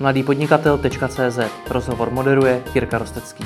[0.00, 1.38] mladýpodnikatel.cz
[1.70, 3.44] Rozhovor moderuje Jirka Rostecký.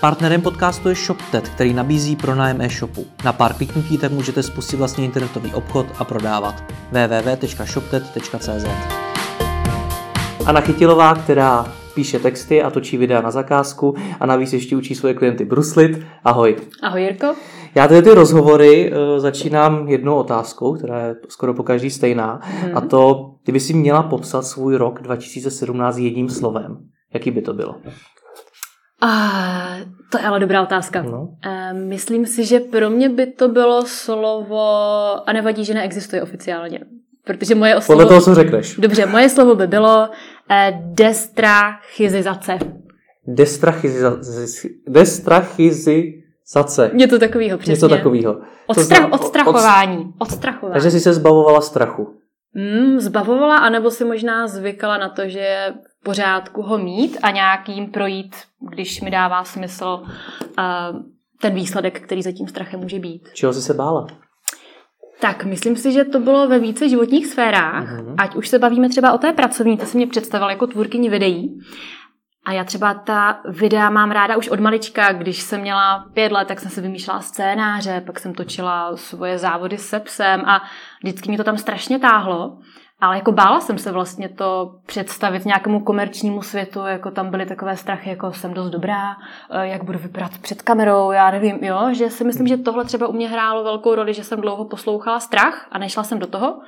[0.00, 3.06] Partnerem podcastu je ShopTet, který nabízí pronájem e-shopu.
[3.24, 6.64] Na pár kliknutí tak můžete spustit vlastně internetový obchod a prodávat.
[6.90, 8.66] www.shoptet.cz
[10.46, 15.14] Anna Chytilová, která píše texty a točí videa na zakázku a navíc ještě učí svoje
[15.14, 16.06] klienty bruslit.
[16.24, 16.56] Ahoj.
[16.82, 17.34] Ahoj Jirko.
[17.74, 22.40] Já tady ty rozhovory uh, začínám jednou otázkou, která je skoro po každý stejná.
[22.42, 22.76] Hmm.
[22.76, 26.76] A to, kdyby si měla popsat svůj rok 2017 jedním slovem,
[27.14, 27.74] jaký by to bylo?
[29.02, 29.76] Ah,
[30.12, 31.02] to je ale dobrá otázka.
[31.02, 31.20] No.
[31.20, 34.64] Uh, myslím si, že pro mě by to bylo slovo,
[35.28, 36.80] a nevadí, že neexistuje oficiálně,
[37.24, 37.98] protože moje slovo...
[37.98, 38.76] Podle toho, co řekneš.
[38.76, 42.58] Dobře, moje slovo by bylo uh, destrachizizace.
[43.26, 44.46] Destrachizizace.
[44.88, 46.90] Destrachizizace.
[46.94, 47.72] Něco takového, přesně.
[47.72, 48.36] Něco takového.
[48.66, 50.12] Odstrach, odstrachování.
[50.18, 50.72] Odstrachování.
[50.72, 52.14] Takže jsi se zbavovala strachu.
[52.54, 57.30] Mm, zbavovala, anebo si možná zvykala na to, že je v pořádku ho mít a
[57.30, 58.36] nějakým projít,
[58.70, 61.02] když mi dává smysl uh,
[61.40, 63.28] ten výsledek, který za tím strachem může být.
[63.32, 64.06] Čeho jsi se bála?
[65.20, 68.14] Tak, myslím si, že to bylo ve více životních sférách, uh-huh.
[68.18, 71.60] ať už se bavíme třeba o té pracovní, to si mě představila jako tvůrkyni videí,
[72.44, 75.12] a já třeba ta videa mám ráda už od malička.
[75.12, 79.78] Když jsem měla pět let, tak jsem si vymýšlela scénáře, pak jsem točila svoje závody
[79.78, 80.62] se psem a
[81.02, 82.58] vždycky mi to tam strašně táhlo.
[83.04, 87.76] Ale jako bála jsem se vlastně to představit nějakému komerčnímu světu, jako tam byly takové
[87.76, 89.16] strachy, jako jsem dost dobrá,
[89.50, 93.06] eh, jak budu vypadat před kamerou, já nevím, jo, že si myslím, že tohle třeba
[93.06, 96.60] u mě hrálo velkou roli, že jsem dlouho poslouchala strach a nešla jsem do toho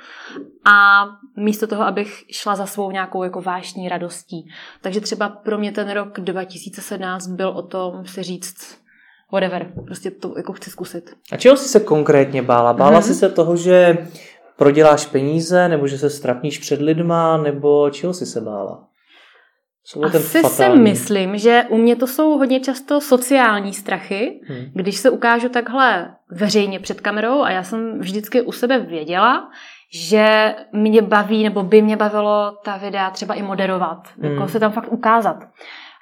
[0.65, 1.05] a
[1.37, 4.49] místo toho, abych šla za svou nějakou jako vášní radostí.
[4.83, 8.79] Takže třeba pro mě ten rok 2017 byl o tom si říct,
[9.33, 11.11] whatever, prostě to jako chci zkusit.
[11.33, 12.73] A čeho jsi se konkrétně bála?
[12.73, 13.07] Bála mm-hmm.
[13.07, 13.99] jsi se toho, že
[14.57, 18.87] proděláš peníze, nebo že se strapníš před lidma, nebo čeho jsi se bála?
[20.05, 24.65] Asi si myslím, že u mě to jsou hodně často sociální strachy, hmm.
[24.75, 29.51] když se ukážu takhle veřejně před kamerou a já jsem vždycky u sebe věděla,
[29.95, 34.35] že mě baví nebo by mě bavilo ta videa třeba i moderovat, jako hmm.
[34.35, 35.37] jako se tam fakt ukázat.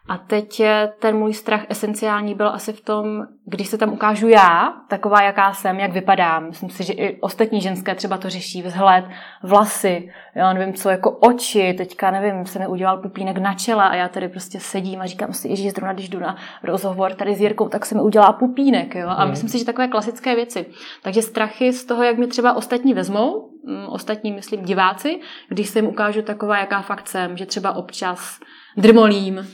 [0.09, 0.63] A teď
[1.01, 5.53] ten můj strach esenciální byl asi v tom, když se tam ukážu já, taková, jaká
[5.53, 6.47] jsem, jak vypadám.
[6.47, 9.05] Myslím si, že i ostatní ženské třeba to řeší, vzhled,
[9.43, 13.95] vlasy, já nevím co, jako oči, teďka nevím, se mi udělal pupínek na čele a
[13.95, 17.41] já tady prostě sedím a říkám si, že zrovna když jdu na rozhovor tady s
[17.41, 18.95] Jirkou, tak se mi udělá pupínek.
[18.95, 19.09] Jo?
[19.09, 19.31] A mm.
[19.31, 20.67] myslím si, že takové klasické věci.
[21.03, 25.79] Takže strachy z toho, jak mi třeba ostatní vezmou, mm, ostatní, myslím, diváci, když se
[25.79, 28.39] jim ukážu taková, jaká fakt jsem, že třeba občas
[28.77, 29.47] drmolím,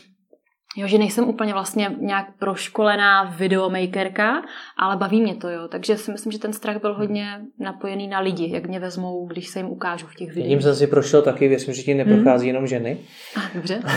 [0.77, 4.43] Jo, že nejsem úplně vlastně nějak proškolená videomakerka,
[4.79, 5.69] ale baví mě to, jo.
[5.69, 9.49] Takže si myslím, že ten strach byl hodně napojený na lidi, jak mě vezmou, když
[9.49, 10.53] se jim ukážu v těch videích.
[10.53, 12.49] Tím jsem si prošel taky, věřím, že ti neprochází hmm.
[12.49, 12.99] jenom ženy.
[13.37, 13.83] A, dobře.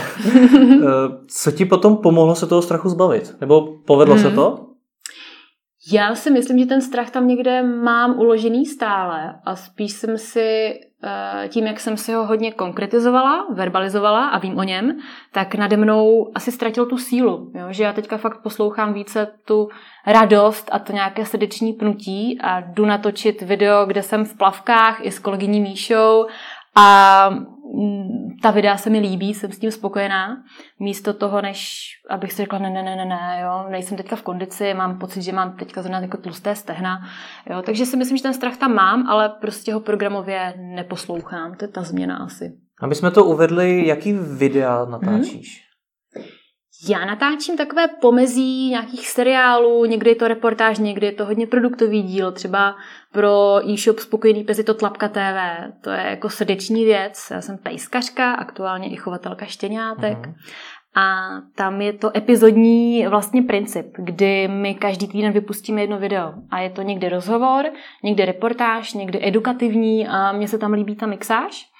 [0.83, 0.85] Eh,
[1.27, 3.35] co ti potom pomohlo se toho strachu zbavit?
[3.41, 4.23] Nebo povedlo hmm.
[4.23, 4.73] se to?
[5.91, 10.73] Já si myslím, že ten strach tam někde mám uložený stále a spíš jsem si
[11.47, 14.97] tím, jak jsem si ho hodně konkretizovala, verbalizovala a vím o něm,
[15.31, 17.51] tak nade mnou asi ztratil tu sílu.
[17.55, 17.65] Jo?
[17.69, 19.69] Že já teďka fakt poslouchám více tu
[20.07, 25.11] radost a to nějaké srdeční pnutí a jdu natočit video, kde jsem v plavkách i
[25.11, 26.25] s kolegyní Míšou
[26.75, 27.29] a
[28.41, 30.43] ta videa se mi líbí, jsem s tím spokojená.
[30.79, 34.21] Místo toho, než abych si řekla, ne, ne, ne, ne, ne, jo, nejsem teďka v
[34.21, 37.01] kondici, mám pocit, že mám teďka zrovna jako tlusté stehna.
[37.49, 41.55] Jo, takže si myslím, že ten strach tam mám, ale prostě ho programově neposlouchám.
[41.55, 42.53] To je ta změna asi.
[42.81, 45.62] Aby jsme to uvedli, jaký videa natáčíš?
[46.89, 52.01] Já natáčím takové pomezí nějakých seriálů, někdy je to reportáž, někdy je to hodně produktový
[52.01, 52.75] díl, třeba
[53.11, 55.39] pro e-shop Spokojený pes je to Tlapka TV,
[55.81, 60.33] to je jako srdeční věc, já jsem pejskařka, aktuálně i chovatelka štěňátek uh-huh.
[60.95, 66.59] a tam je to epizodní vlastně princip, kdy my každý týden vypustíme jedno video a
[66.59, 67.65] je to někdy rozhovor,
[68.03, 71.72] někdy reportáž, někdy edukativní a mně se tam líbí ta mixáž.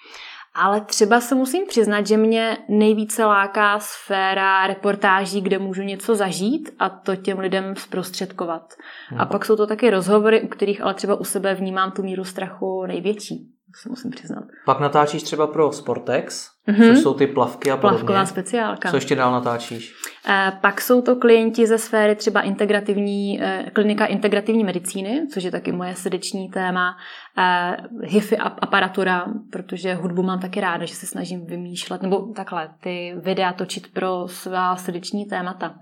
[0.56, 6.70] Ale třeba se musím přiznat, že mě nejvíce láká sféra reportáží, kde můžu něco zažít
[6.80, 8.74] a to těm lidem zprostředkovat.
[9.10, 9.22] Hmm.
[9.22, 12.24] A pak jsou to taky rozhovory, u kterých ale třeba u sebe vnímám tu míru
[12.24, 14.44] strachu největší se musím přiznat.
[14.66, 16.90] Pak natáčíš třeba pro Sportex, mm-hmm.
[16.90, 17.98] což jsou ty plavky a podobně.
[17.98, 18.90] Plavková speciálka.
[18.90, 19.96] Co ještě dál natáčíš?
[20.30, 25.52] E, pak jsou to klienti ze sféry třeba integrativní, e, klinika integrativní medicíny, což je
[25.52, 26.98] taky moje srdeční téma,
[27.38, 27.78] e,
[28.08, 33.54] HIFI aparatura, protože hudbu mám taky ráda, že se snažím vymýšlet, nebo takhle, ty videa
[33.54, 35.76] točit pro svá srdeční témata.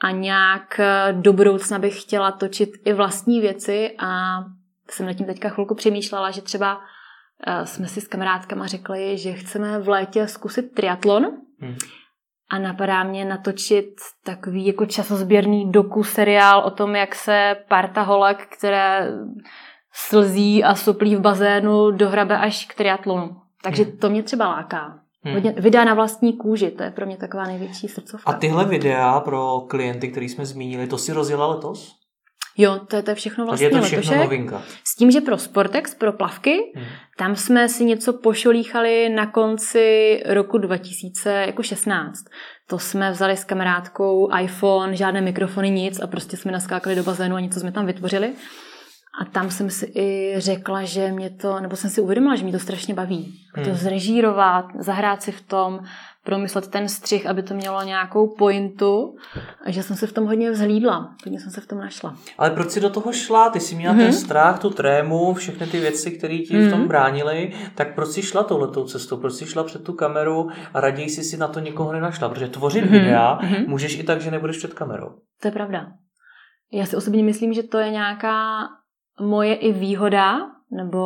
[0.00, 0.80] A nějak
[1.12, 4.38] do budoucna bych chtěla točit i vlastní věci a
[4.90, 6.95] jsem nad tím teďka chvilku přemýšlela, že třeba eh,
[7.64, 11.24] jsme si s kamarádkama řekli, že chceme v létě zkusit triatlon.
[11.60, 11.76] Hmm.
[12.50, 13.94] A napadá mě natočit
[14.24, 19.12] takový jako časozběrný doku seriál o tom, jak se parta holek, které
[19.92, 23.36] slzí a soplí v bazénu, dohrabe až k triatlonu.
[23.62, 23.96] Takže hmm.
[23.96, 25.00] to mě třeba láká.
[25.22, 25.34] Hmm.
[25.34, 28.30] Hodně, videa na vlastní kůži, to je pro mě taková největší srdcovka.
[28.30, 32.05] A tyhle videa pro klienty, který jsme zmínili, to si rozjela letos?
[32.56, 34.18] Jo, to je, to je všechno vlastně je to všechno letošek.
[34.18, 34.62] novinka.
[34.84, 36.84] S tím, že pro Sportex, pro plavky, hmm.
[37.16, 42.24] tam jsme si něco pošolíchali na konci roku 2016.
[42.66, 47.36] To jsme vzali s kamarádkou iPhone, žádné mikrofony, nic a prostě jsme naskákali do bazénu
[47.36, 48.32] a něco jsme tam vytvořili.
[49.20, 52.52] A tam jsem si i řekla, že mě to, nebo jsem si uvědomila, že mě
[52.52, 53.34] to strašně baví.
[53.54, 53.64] Hmm.
[53.64, 55.80] To zrežírovat, zahrát si v tom,
[56.26, 59.14] promyslet ten střih, aby to mělo nějakou pointu.
[59.64, 61.14] A že jsem se v tom hodně vzhlídla.
[61.24, 62.16] Hodně jsem se v tom našla.
[62.38, 63.50] Ale proč jsi do toho šla?
[63.50, 66.70] Ty jsi měla hmm ten strach, tu trému, všechny ty věci, které ti hmm v
[66.70, 66.88] tom mhm.
[66.88, 67.52] bránily.
[67.74, 69.16] Tak proč jsi šla touhletou cestou?
[69.16, 72.28] Proč jsi šla před tu kameru a raději jsi si na to nikoho nenašla?
[72.28, 75.08] Protože tvořit hmm videa hmm můžeš i tak, že nebudeš před kamerou.
[75.40, 75.86] To je pravda.
[76.72, 78.66] Já si osobně myslím, že to je nějaká
[79.20, 80.38] moje i výhoda,
[80.70, 81.00] nebo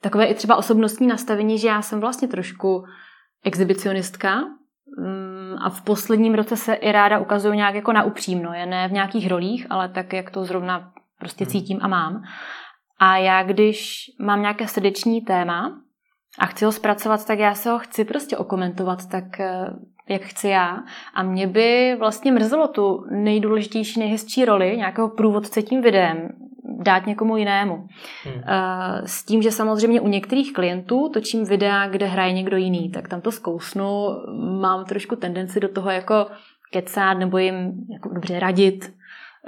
[0.00, 2.84] takové i třeba osobnostní nastavení, že já jsem vlastně trošku
[3.44, 4.40] exhibicionistka
[4.98, 8.88] mm, a v posledním roce se i ráda ukazuju nějak jako na upřímno, je ne
[8.88, 11.50] v nějakých rolích, ale tak, jak to zrovna prostě hmm.
[11.50, 12.22] cítím a mám.
[12.98, 15.80] A já, když mám nějaké srdeční téma
[16.38, 19.70] a chci ho zpracovat, tak já se ho chci prostě okomentovat tak, eh,
[20.08, 20.82] jak chci já.
[21.14, 26.28] A mě by vlastně mrzelo tu nejdůležitější, nejhezčí roli nějakého průvodce tím videem,
[26.82, 27.86] dát někomu jinému.
[28.24, 28.42] Hmm.
[28.46, 33.08] Eh, s tím, že samozřejmě u některých klientů točím videa, kde hraje někdo jiný, tak
[33.08, 34.08] tam to zkousnu,
[34.60, 36.26] mám trošku tendenci do toho jako
[36.72, 38.94] kecat nebo jim jako dobře radit,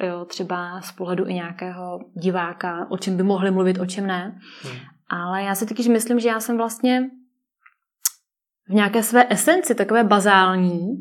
[0.03, 4.39] jo, třeba z pohledu i nějakého diváka, o čem by mohli mluvit, o čem ne.
[4.63, 4.79] Hmm.
[5.09, 7.11] Ale já si taky myslím, že já jsem vlastně
[8.69, 11.01] v nějaké své esenci, takové bazální,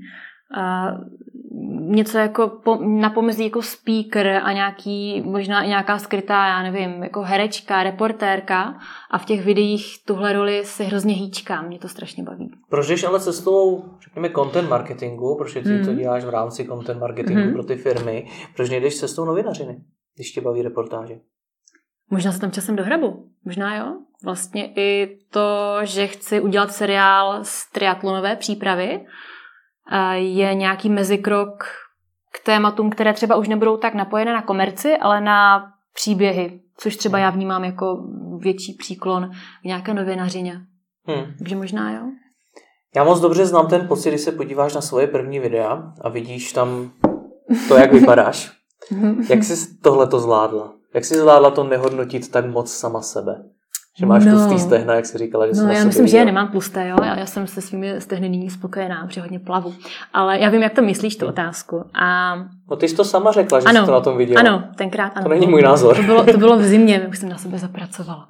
[1.80, 7.04] něco jako po, na pomezí jako speaker a nějaký, možná i nějaká skrytá, já nevím,
[7.04, 8.80] jako herečka, reportérka
[9.12, 12.52] a v těch videích tuhle roli se hrozně hýčkám, mě to strašně baví.
[12.70, 15.86] Proč jdeš ale cestou, řekněme, content marketingu, protože ty mm.
[15.86, 17.54] to děláš v rámci content marketingu mm.
[17.54, 19.82] pro ty firmy, proč nejdeš cestou novinařiny,
[20.16, 21.16] když tě baví reportáže?
[22.10, 23.94] Možná se tam časem dohrabu, možná jo.
[24.24, 29.06] Vlastně i to, že chci udělat seriál z triatlonové přípravy,
[30.14, 31.64] je nějaký mezikrok
[32.34, 37.20] k tématům, které třeba už nebudou tak napojené na komerci, ale na příběhy, což třeba
[37.20, 38.04] já vnímám jako
[38.38, 39.30] větší příklon
[39.62, 40.62] k nějaké novinařině.
[41.06, 41.34] Hmm.
[41.38, 42.02] Takže možná jo.
[42.96, 46.54] Já moc dobře znám ten pocit, když se podíváš na svoje první videa a vidíš
[46.54, 46.92] tam
[47.68, 48.52] to, jak vypadáš.
[49.30, 50.74] jak jsi tohle to zvládla?
[50.94, 53.44] Jak jsi zvládla to nehodnotit tak moc sama sebe?
[54.00, 54.32] Že máš no.
[54.32, 56.96] tlustý stehna, jak jsi říkala, že No, já myslím, že já nemám tlusté, jo.
[57.04, 59.74] Já, já jsem se svými stehny nyní spokojená, protože hodně plavu.
[60.14, 61.84] Ale já vím, jak to myslíš, tu otázku.
[61.94, 62.36] A...
[62.70, 64.40] No ty jsi to sama řekla, že ano, jsi to na tom viděla.
[64.40, 65.24] Ano, tenkrát ano.
[65.24, 65.96] To není můj názor.
[65.96, 68.30] To bylo, to bylo v zimě, už jsem na sebe zapracovala.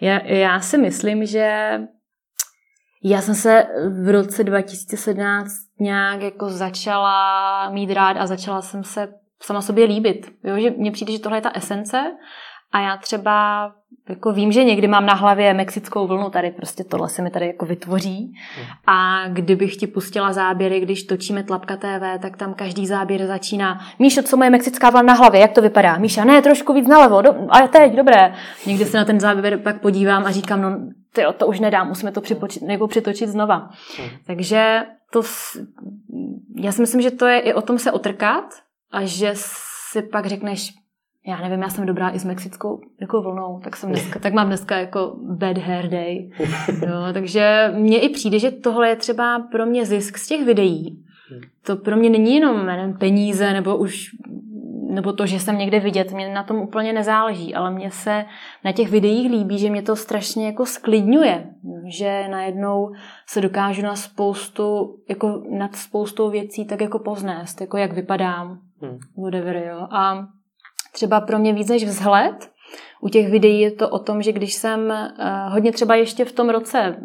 [0.00, 1.70] Já, já si myslím, že
[3.04, 3.66] já jsem se
[4.04, 9.08] v roce 2017 nějak jako začala mít rád a začala jsem se
[9.42, 10.32] sama sobě líbit.
[10.44, 12.12] Jo, že mně přijde, že tohle je ta esence
[12.76, 13.72] a já třeba
[14.08, 17.46] jako vím, že někdy mám na hlavě mexickou vlnu, tady prostě tohle se mi tady
[17.46, 18.34] jako vytvoří.
[18.86, 23.80] A kdybych ti pustila záběry, když točíme Tlapka TV, tak tam každý záběr začíná.
[23.98, 25.98] Míšo, co moje mexická vlna na hlavě, jak to vypadá?
[25.98, 28.34] Míša, ne, trošku víc nalevo, do, a teď, dobré.
[28.66, 30.78] Někdy se na ten záběr pak podívám a říkám, no
[31.12, 33.70] tyjo, to už nedám, musíme to připočit, nebo přitočit znova.
[33.98, 34.08] Hmm.
[34.26, 35.22] Takže to,
[36.56, 38.44] já si myslím, že to je i o tom se otrkat
[38.92, 40.72] a že si pak řekneš,
[41.26, 44.46] já nevím, já jsem dobrá i s mexickou jako vlnou, tak, jsem dneska, tak mám
[44.46, 46.30] dneska jako bad hair day.
[46.68, 51.02] Jo, takže mně i přijde, že tohle je třeba pro mě zisk z těch videí.
[51.66, 54.10] To pro mě není jenom nevím, peníze nebo už
[54.96, 58.24] nebo to, že jsem někde vidět, mě na tom úplně nezáleží, ale mně se
[58.64, 61.50] na těch videích líbí, že mě to strašně jako sklidňuje,
[61.86, 62.92] že najednou
[63.26, 68.98] se dokážu na spoustu, jako nad spoustou věcí tak jako poznést, jako jak vypadám, hmm.
[69.24, 69.86] whatever, jo.
[69.90, 70.26] A
[70.96, 72.50] třeba pro mě víc než vzhled.
[73.00, 75.12] U těch videí je to o tom, že když jsem eh,
[75.48, 76.96] hodně třeba ještě v tom roce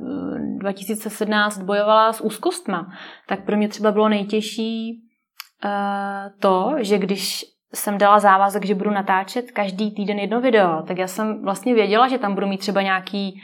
[0.59, 2.87] 2017 eh, bojovala s úzkostma,
[3.27, 5.01] tak pro mě třeba bylo nejtěžší
[5.65, 10.97] eh, to, že když jsem dala závazek, že budu natáčet každý týden jedno video, tak
[10.97, 13.41] já jsem vlastně věděla, že tam budu mít třeba nějaký,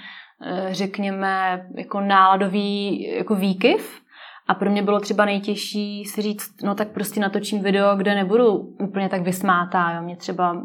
[0.72, 4.01] řekněme, jako náladový jako výkyv,
[4.48, 8.51] A pro mě bylo třeba nejtěžší si říct, no tak prostě natočím video, kde nebudu
[8.58, 9.92] úplně tak vysmátá.
[9.92, 10.01] Jo.
[10.01, 10.62] Mě třeba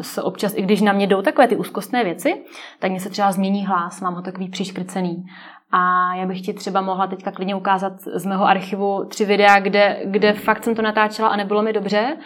[0.00, 2.44] se občas, i když na mě jdou takové ty úzkostné věci,
[2.78, 5.24] tak mě se třeba změní hlas, mám ho takový přiškrcený.
[5.70, 10.00] A já bych ti třeba mohla teďka klidně ukázat z mého archivu tři videa, kde,
[10.04, 12.16] kde fakt jsem to natáčela a nebylo mi dobře.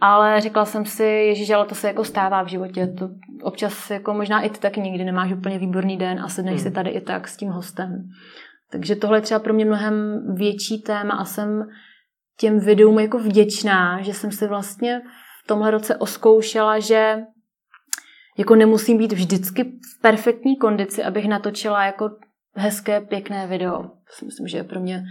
[0.00, 2.86] Ale řekla jsem si, ježiš, ale to se jako stává v životě.
[2.86, 3.08] To
[3.42, 6.62] občas jako možná i ty taky nikdy nemáš úplně výborný den a sedneš hmm.
[6.62, 8.10] si tady i tak s tím hostem.
[8.72, 11.66] Takže tohle je třeba pro mě mnohem větší téma a jsem
[12.40, 15.02] těm videům jako vděčná, že jsem si vlastně
[15.44, 17.16] v tomhle roce oskoušela, že
[18.38, 22.10] jako nemusím být vždycky v perfektní kondici, abych natočila jako
[22.54, 23.82] hezké, pěkné video.
[23.82, 25.04] To si myslím, že je pro mě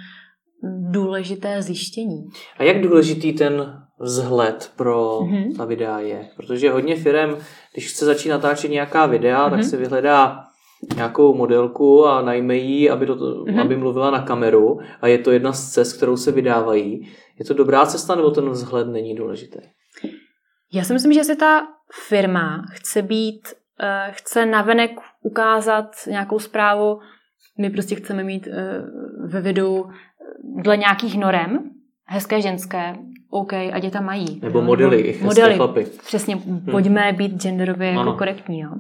[0.92, 2.24] důležité zjištění.
[2.58, 5.58] A jak důležitý ten vzhled pro mm-hmm.
[5.58, 6.30] ta videa je?
[6.36, 7.36] Protože hodně firm,
[7.74, 9.50] když chce začít natáčet nějaká videa, mm-hmm.
[9.50, 9.70] tak mhm.
[9.70, 10.44] si vyhledá
[10.96, 13.62] nějakou modelku a najme ji, aby, to, mm-hmm.
[13.62, 17.08] aby mluvila na kameru a je to jedna z cest, kterou se vydávají.
[17.40, 19.60] Je to dobrá cesta nebo ten vzhled není důležitý?
[20.74, 21.68] Já si myslím, že si ta
[22.08, 27.00] firma chce být, uh, chce navenek ukázat nějakou zprávu,
[27.60, 28.54] my prostě chceme mít uh,
[29.30, 29.90] ve videu
[30.44, 31.60] dle nějakých norem,
[32.06, 32.96] hezké ženské,
[33.30, 34.40] OK, a děta mají.
[34.42, 35.86] Nebo modely, Nebo modely, chlapy.
[36.06, 36.66] Přesně, hmm.
[36.72, 38.60] pojďme být genderově jako korektní.
[38.60, 38.72] Jo?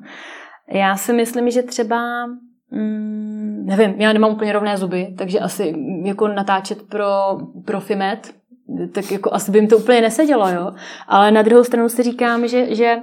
[0.71, 2.25] Já si myslím, že třeba,
[2.71, 5.73] mm, nevím, já nemám úplně rovné zuby, takže asi
[6.03, 8.33] jako natáčet pro Profimet,
[8.93, 10.71] tak jako asi by jim to úplně nesedělo, jo.
[11.07, 12.97] Ale na druhou stranu si říkám, že, že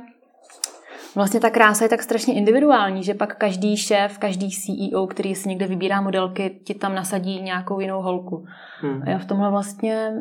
[1.14, 5.48] vlastně ta krása je tak strašně individuální, že pak každý šéf, každý CEO, který si
[5.48, 8.44] někde vybírá modelky, ti tam nasadí nějakou jinou holku.
[8.80, 9.02] Hmm.
[9.02, 10.12] A já v tomhle vlastně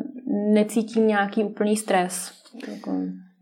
[0.52, 2.32] necítím nějaký úplný stres.
[2.68, 2.92] Jako...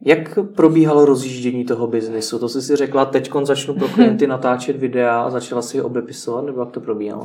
[0.05, 2.39] Jak probíhalo rozjíždění toho biznisu?
[2.39, 6.45] To jsi si řekla, teď začnu pro klienty natáčet videa a začala si je obepisovat,
[6.45, 7.23] nebo jak to probíhalo?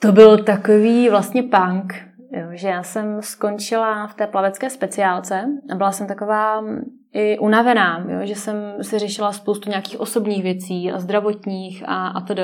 [0.00, 1.94] To byl takový vlastně punk,
[2.32, 6.64] jo, že já jsem skončila v té plavecké speciálce a byla jsem taková
[7.12, 12.20] i unavená, jo, že jsem si řešila spoustu nějakých osobních věcí a zdravotních a, a
[12.20, 12.40] td.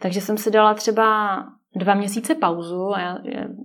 [0.00, 1.38] Takže jsem si dala třeba
[1.76, 3.18] dva měsíce pauzu a já,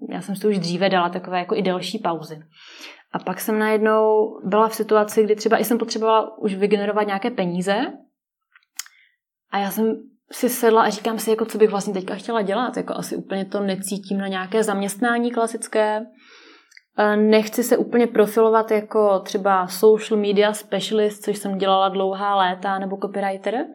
[0.10, 2.40] já jsem si už dříve dala takové jako i delší pauzy.
[3.12, 7.94] A pak jsem najednou byla v situaci, kdy třeba jsem potřebovala už vygenerovat nějaké peníze
[9.52, 9.96] a já jsem
[10.32, 12.78] si sedla a říkám si, jako co bych vlastně teďka chtěla dělat.
[12.78, 16.06] Jako asi úplně to necítím na nějaké zaměstnání klasické.
[17.16, 22.98] Nechci se úplně profilovat jako třeba social media specialist, což jsem dělala dlouhá léta, nebo
[22.98, 23.66] copywriter.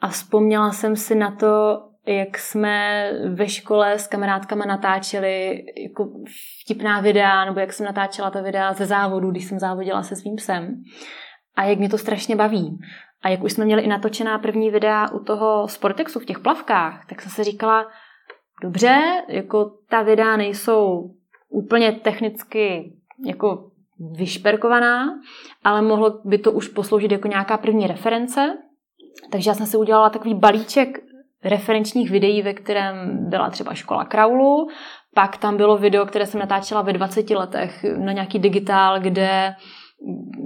[0.00, 6.08] A vzpomněla jsem si na to, jak jsme ve škole s kamarádkama natáčeli jako
[6.62, 10.36] vtipná videa, nebo jak jsem natáčela ta videa ze závodu, když jsem závodila se svým
[10.36, 10.82] psem.
[11.56, 12.78] A jak mě to strašně baví.
[13.22, 17.06] A jak už jsme měli i natočená první videa u toho Sportexu v těch plavkách,
[17.08, 17.86] tak jsem se říkala,
[18.62, 21.10] dobře, jako ta videa nejsou
[21.48, 22.92] úplně technicky
[23.26, 23.70] jako
[24.16, 25.20] vyšperkovaná,
[25.64, 28.58] ale mohlo by to už posloužit jako nějaká první reference.
[29.30, 31.11] Takže já jsem si udělala takový balíček
[31.44, 34.68] referenčních videí, ve kterém byla třeba škola kraulu,
[35.14, 39.54] pak tam bylo video, které jsem natáčela ve 20 letech na nějaký digitál, kde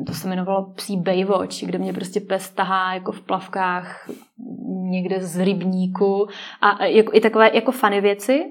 [0.06, 4.08] to se jmenovalo Psí Baywatch, kde mě prostě pes tahá jako v plavkách
[4.90, 6.28] někde z rybníku
[6.60, 8.44] a jako, i takové jako fany věci.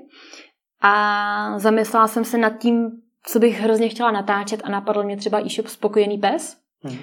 [0.82, 2.90] A zamyslela jsem se nad tím,
[3.24, 6.58] co bych hrozně chtěla natáčet a napadl mě třeba e-shop Spokojený pes.
[6.84, 6.98] Hmm.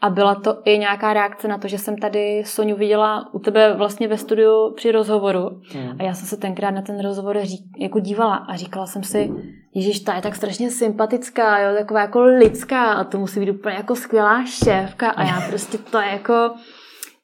[0.00, 3.74] A byla to i nějaká reakce na to, že jsem tady Soniu viděla u tebe
[3.74, 5.60] vlastně ve studiu při rozhovoru.
[5.72, 5.96] Hmm.
[5.98, 9.30] A já jsem se tenkrát na ten rozhovor řík, jako dívala a říkala jsem si,
[9.74, 13.74] Ježíš, ta je tak strašně sympatická, jo, taková jako lidská a to musí být úplně
[13.74, 16.50] jako skvělá šéfka a já prostě to je jako,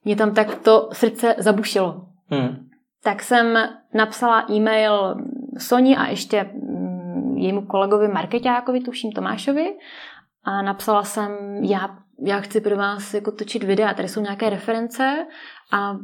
[0.04, 2.04] mě tam tak to srdce zabušilo.
[2.31, 2.69] Hmm.
[3.04, 3.59] Tak jsem
[3.95, 5.14] napsala e-mail
[5.59, 9.75] Soni a ještě mm, jejímu kolegovi marketákovi, tuším Tomášovi,
[10.45, 11.31] a napsala jsem,
[11.62, 15.26] já, já chci pro vás jako točit videa, tady jsou nějaké reference
[15.73, 15.97] a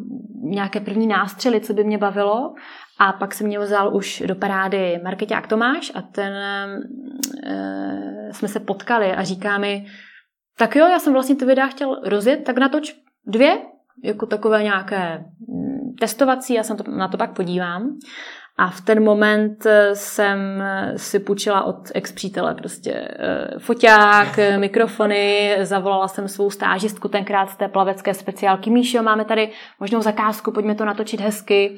[0.43, 2.55] nějaké první nástřely, co by mě bavilo.
[2.99, 6.79] A pak se mě vzal už do parády marketák Tomáš a ten e,
[8.33, 9.87] jsme se potkali a říká mi,
[10.59, 13.59] tak jo, já jsem vlastně ty videa chtěl rozjet, tak natoč dvě,
[14.05, 17.99] jako takové nějaké mm, testovací, já se to, na to pak podívám.
[18.61, 20.39] A v ten moment eh, jsem
[20.97, 27.69] si půjčila od ex-přítele prostě eh, foťák, mikrofony, zavolala jsem svou stážistku tenkrát z té
[27.69, 28.71] plavecké speciálky.
[28.71, 31.77] Míšo, máme tady možnou zakázku, pojďme to natočit hezky.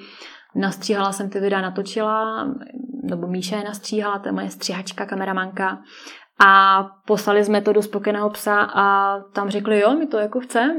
[0.55, 2.49] Nastříhala jsem ty videa, natočila,
[3.03, 5.79] nebo Míša je nastříhala, to je moje stříhačka, kameramanka.
[6.45, 10.75] A poslali jsme to do spokojeného psa a tam řekli, jo, my to jako chceme.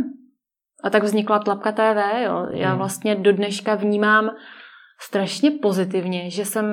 [0.83, 2.47] A tak vznikla Tlapka TV, jo.
[2.51, 2.77] Já hmm.
[2.77, 4.31] vlastně do dneška vnímám
[4.99, 6.65] strašně pozitivně, že jsem,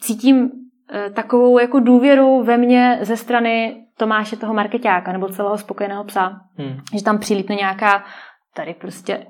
[0.00, 0.50] cítím
[0.92, 6.40] eh, takovou jako důvěru ve mně ze strany Tomáše toho marketáka nebo celého spokojeného psa.
[6.54, 6.80] Hmm.
[6.94, 8.04] Že tam přilítne nějaká
[8.54, 9.26] tady prostě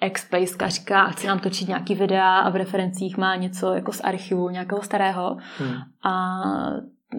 [0.00, 0.28] ex
[0.66, 4.48] říká, a chce nám točit nějaký videa a v referencích má něco jako z archivu
[4.48, 5.36] nějakého starého.
[5.58, 5.74] Hmm.
[6.04, 6.12] A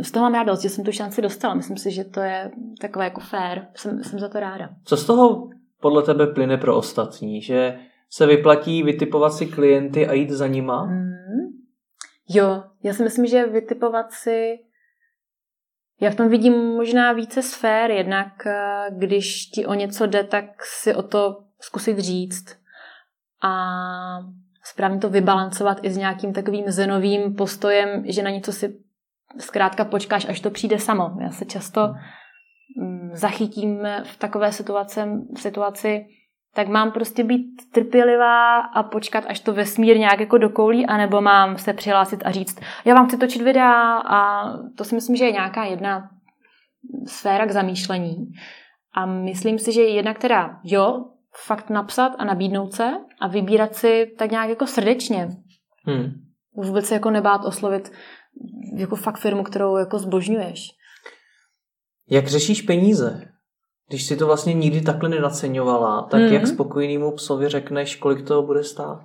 [0.01, 1.53] z toho mám radost, že jsem tu šanci dostala.
[1.53, 2.51] Myslím si, že to je
[2.81, 3.61] takové jako fair.
[3.75, 4.69] Jsem, jsem za to ráda.
[4.83, 5.49] Co z toho
[5.81, 7.41] podle tebe plyne pro ostatní?
[7.41, 7.79] Že
[8.09, 10.81] se vyplatí vytipovat si klienty a jít za nima?
[10.81, 11.09] Hmm.
[12.29, 14.59] Jo, já si myslím, že vytipovat si
[16.01, 20.45] já v tom vidím možná více sfér, jednak eh, když ti o něco jde, tak
[20.63, 22.59] si o to zkusit říct
[23.43, 23.53] a
[24.63, 28.79] správně to vybalancovat i s nějakým takovým zenovým postojem, že na něco si
[29.39, 31.11] zkrátka počkáš, až to přijde samo.
[31.21, 31.93] Já se často
[32.81, 34.99] mm, zachytím v takové situaci,
[35.37, 36.05] situaci,
[36.53, 41.57] tak mám prostě být trpělivá a počkat, až to vesmír nějak jako dokoulí, anebo mám
[41.57, 45.31] se přihlásit a říct, já vám chci točit videa a to si myslím, že je
[45.31, 46.09] nějaká jedna
[47.07, 48.31] sféra k zamýšlení.
[48.93, 51.05] A myslím si, že jedna, která jo,
[51.45, 52.91] fakt napsat a nabídnout se
[53.21, 55.29] a vybírat si tak nějak jako srdečně.
[55.85, 56.11] Hmm.
[56.55, 57.91] Vůbec se jako nebát oslovit
[58.77, 60.67] jako fakt firmu, kterou jako zbožňuješ.
[62.09, 63.31] Jak řešíš peníze?
[63.89, 66.33] Když si to vlastně nikdy takhle nenaceňovala, tak hmm.
[66.33, 68.99] jak spokojenému psovi řekneš, kolik to bude stát?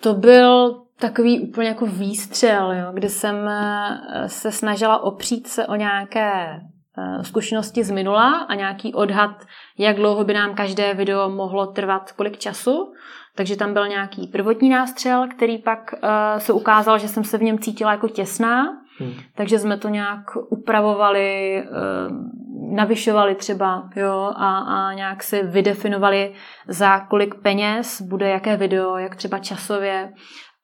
[0.00, 5.74] To byl takový úplně jako výstřel, jo, kdy jsem eh, se snažila opřít se o
[5.74, 6.60] nějaké
[6.98, 9.30] Eh, zkušenosti z minula a nějaký odhad,
[9.78, 12.92] jak dlouho by nám každé video mohlo trvat, kolik času.
[13.36, 17.42] Takže tam byl nějaký prvotní nástřel, který pak uh, se ukázal, že jsem se v
[17.42, 18.64] něm cítila jako těsná,
[18.98, 19.12] hmm.
[19.36, 26.32] takže jsme to nějak upravovali, uh, navyšovali třeba jo, a, a nějak si vydefinovali,
[26.68, 30.12] za kolik peněz bude jaké video, jak třeba časově.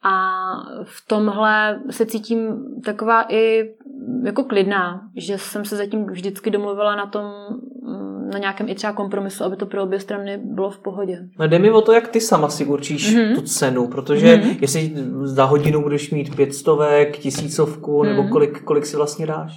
[0.03, 0.31] A
[0.85, 3.65] v tomhle se cítím taková i
[4.25, 7.25] jako klidná, že jsem se zatím vždycky domluvila na tom,
[8.31, 11.19] na nějakém i třeba kompromisu, aby to pro obě strany bylo v pohodě.
[11.39, 13.35] No jde mi o to, jak ty sama si určíš mm-hmm.
[13.35, 14.59] tu cenu, protože mm-hmm.
[14.61, 18.17] jestli za hodinu budeš mít pětstovek, tisícovku, mm-hmm.
[18.17, 19.53] nebo kolik, kolik si vlastně dáš?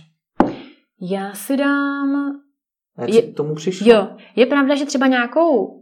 [1.02, 2.32] Já si dám...
[3.00, 3.94] Jak je, tomu přišlo?
[3.94, 5.82] Jo, je pravda, že třeba nějakou uh,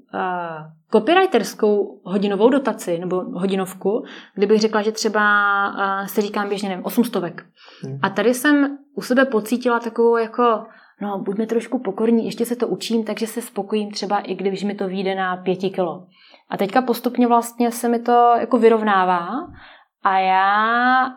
[0.92, 4.04] copywriterskou hodinovou dotaci nebo hodinovku,
[4.36, 5.22] kdybych řekla, že třeba
[5.70, 7.24] uh, se říkám běžně, nevím, 800.
[7.24, 8.00] Hmm.
[8.02, 10.64] A tady jsem u sebe pocítila takovou jako,
[11.02, 14.76] no buďme trošku pokorní, ještě se to učím, takže se spokojím třeba i když mi
[14.76, 16.08] to vyjde na pěti kilo.
[16.50, 19.28] A teďka postupně vlastně se mi to jako vyrovnává
[20.04, 21.08] a já,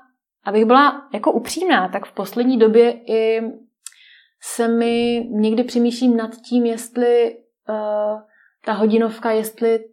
[0.44, 3.40] abych byla jako upřímná, tak v poslední době i
[4.42, 7.36] se mi někdy přemýšlím nad tím, jestli
[7.68, 8.20] uh,
[8.64, 9.84] ta hodinovka, jestli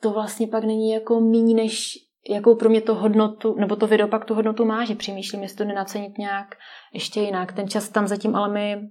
[0.00, 1.96] to vlastně pak není jako méně než
[2.28, 5.56] jakou pro mě to hodnotu, nebo to video pak tu hodnotu má, že přemýšlím, jestli
[5.56, 6.54] to nenacenit nějak
[6.92, 7.52] ještě jinak.
[7.52, 8.90] Ten čas tam zatím ale mi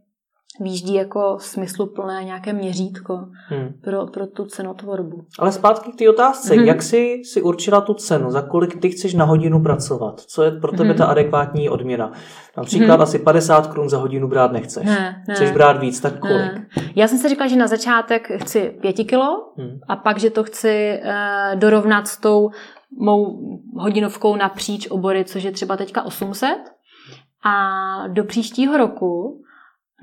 [0.59, 3.73] výjíždí jako smysluplné nějaké měřítko hmm.
[3.83, 5.23] pro, pro tu cenotvorbu.
[5.39, 6.65] Ale zpátky k té otázce, hmm.
[6.65, 10.19] jak jsi si určila tu cenu, za kolik ty chceš na hodinu pracovat?
[10.19, 10.97] Co je pro tebe hmm.
[10.97, 12.11] ta adekvátní odměna?
[12.57, 13.01] Například hmm.
[13.01, 14.85] asi 50 korun za hodinu brát nechceš.
[14.85, 15.35] Ne, ne.
[15.35, 16.53] Chceš brát víc, tak kolik?
[16.53, 16.67] Ne.
[16.95, 19.79] Já jsem si říkala, že na začátek chci 5 kilo hmm.
[19.87, 22.49] a pak, že to chci uh, dorovnat s tou
[22.99, 23.39] mou
[23.77, 26.57] hodinovkou napříč obory, což je třeba teďka 800.
[27.45, 29.43] A do příštího roku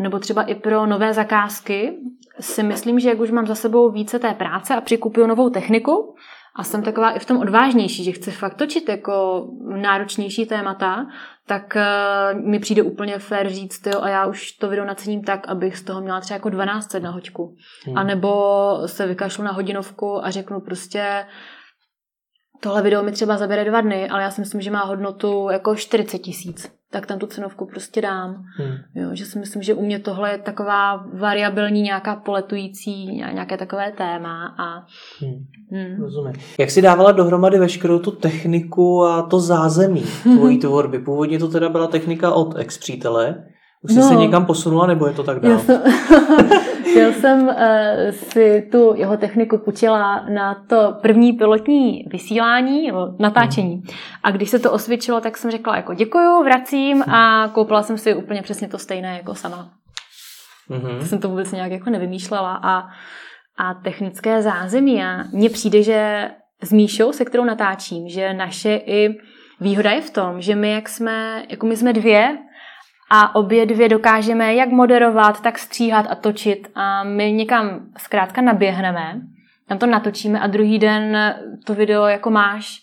[0.01, 1.99] nebo třeba i pro nové zakázky
[2.41, 6.15] si myslím, že jak už mám za sebou více té práce a přikupuju novou techniku
[6.57, 11.07] a jsem taková i v tom odvážnější, že chci fakt točit jako náročnější témata,
[11.47, 15.49] tak uh, mi přijde úplně fér říct, jo, a já už to video nacením tak,
[15.49, 17.57] abych z toho měla třeba jako 12 na hoďku.
[17.87, 17.99] Hmm.
[17.99, 18.33] A nebo
[18.87, 21.25] se vykašlu na hodinovku a řeknu prostě,
[22.61, 25.77] tohle video mi třeba zabere dva dny, ale já si myslím, že má hodnotu jako
[25.77, 28.45] 40 tisíc tak tam tu cenovku prostě dám.
[28.57, 28.77] Hmm.
[28.95, 33.93] Jo, že si myslím, že u mě tohle je taková variabilní, nějaká poletující, nějaké takové
[33.93, 34.55] téma.
[34.59, 34.87] A,
[35.21, 35.47] hmm.
[35.71, 36.03] Hmm.
[36.03, 36.33] Rozumím.
[36.59, 40.99] Jak jsi dávala dohromady veškerou tu techniku a to zázemí tvojí tvorby?
[40.99, 43.45] Původně to teda byla technika od ex-přítele,
[43.83, 45.53] už jsi no, se někam posunula, nebo je to tak dál?
[45.53, 45.83] Já jsem,
[46.97, 47.55] já jsem uh,
[48.11, 53.77] si tu jeho techniku půjčila na to první pilotní vysílání, nebo natáčení.
[53.77, 53.83] Mm.
[54.23, 58.15] A když se to osvědčilo, tak jsem řekla jako děkuju, vracím a koupila jsem si
[58.15, 59.71] úplně přesně to stejné jako sama.
[60.71, 61.01] Mm-hmm.
[61.01, 62.61] jsem to vůbec nějak jako nevymýšlela.
[62.63, 62.79] A,
[63.59, 65.05] a technické zázemí.
[65.05, 66.31] A mně přijde, že
[66.63, 69.19] s Míšou, se kterou natáčím, že naše i
[69.61, 72.39] výhoda je v tom, že my, jak jsme, jako my jsme dvě,
[73.11, 79.21] a obě dvě dokážeme jak moderovat, tak stříhat a točit a my někam zkrátka naběhneme,
[79.69, 82.83] tam to natočíme a druhý den to video jako máš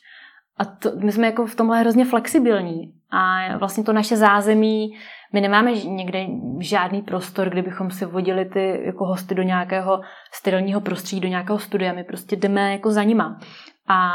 [0.57, 2.93] a to, my jsme jako v tomhle hrozně flexibilní.
[3.11, 4.97] A vlastně to naše zázemí,
[5.33, 6.25] my nemáme někde
[6.59, 11.59] žádný prostor, kde bychom si vodili ty jako hosty do nějakého sterilního prostředí, do nějakého
[11.59, 11.93] studia.
[11.93, 13.39] My prostě jdeme jako za nima.
[13.87, 14.09] A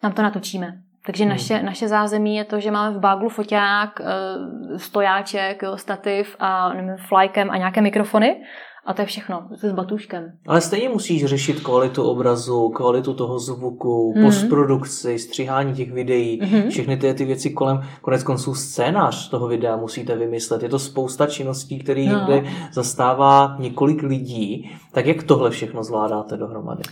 [0.00, 0.82] tam to natočíme.
[1.06, 1.30] Takže hmm.
[1.30, 6.96] naše, naše zázemí je to, že máme v baglu foťák, eh, stojáček, stativ a nevím,
[6.96, 8.36] flykem a nějaké mikrofony
[8.84, 10.32] a to je všechno, se s batuškem.
[10.46, 14.24] Ale stejně musíš řešit kvalitu obrazu, kvalitu toho zvuku, mm-hmm.
[14.24, 16.70] postprodukci, stříhání těch videí, mm-hmm.
[16.70, 20.62] všechny ty, ty věci kolem, konec konců scénář toho videa musíte vymyslet.
[20.62, 22.18] Je to spousta činností, který no.
[22.18, 24.70] někde zastává několik lidí.
[24.92, 26.82] Tak jak tohle všechno zvládáte dohromady?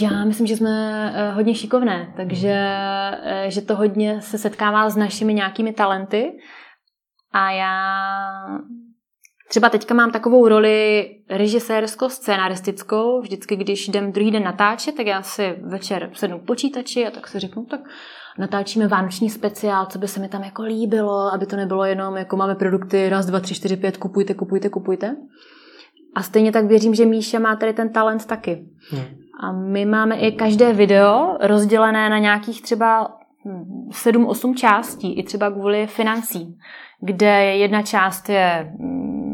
[0.00, 2.54] Já myslím, že jsme eh, hodně šikovné, takže
[3.22, 6.32] eh, že to hodně se setkává s našimi nějakými talenty
[7.32, 8.00] a já
[9.50, 13.20] Třeba teďka mám takovou roli režisérsko-scénaristickou.
[13.20, 17.28] Vždycky, když jdem druhý den natáčet, tak já si večer sednu k počítači a tak
[17.28, 17.80] si řeknu, tak
[18.38, 22.36] natáčíme vánoční speciál, co by se mi tam jako líbilo, aby to nebylo jenom, jako
[22.36, 25.16] máme produkty raz, dva, tři, čtyři, pět, kupujte, kupujte, kupujte.
[26.14, 28.66] A stejně tak věřím, že Míša má tady ten talent taky.
[28.90, 29.04] Hmm.
[29.40, 33.16] A my máme i každé video rozdělené na nějakých třeba
[33.88, 36.54] 7-8 částí, i třeba kvůli financím,
[37.00, 38.72] kde jedna část je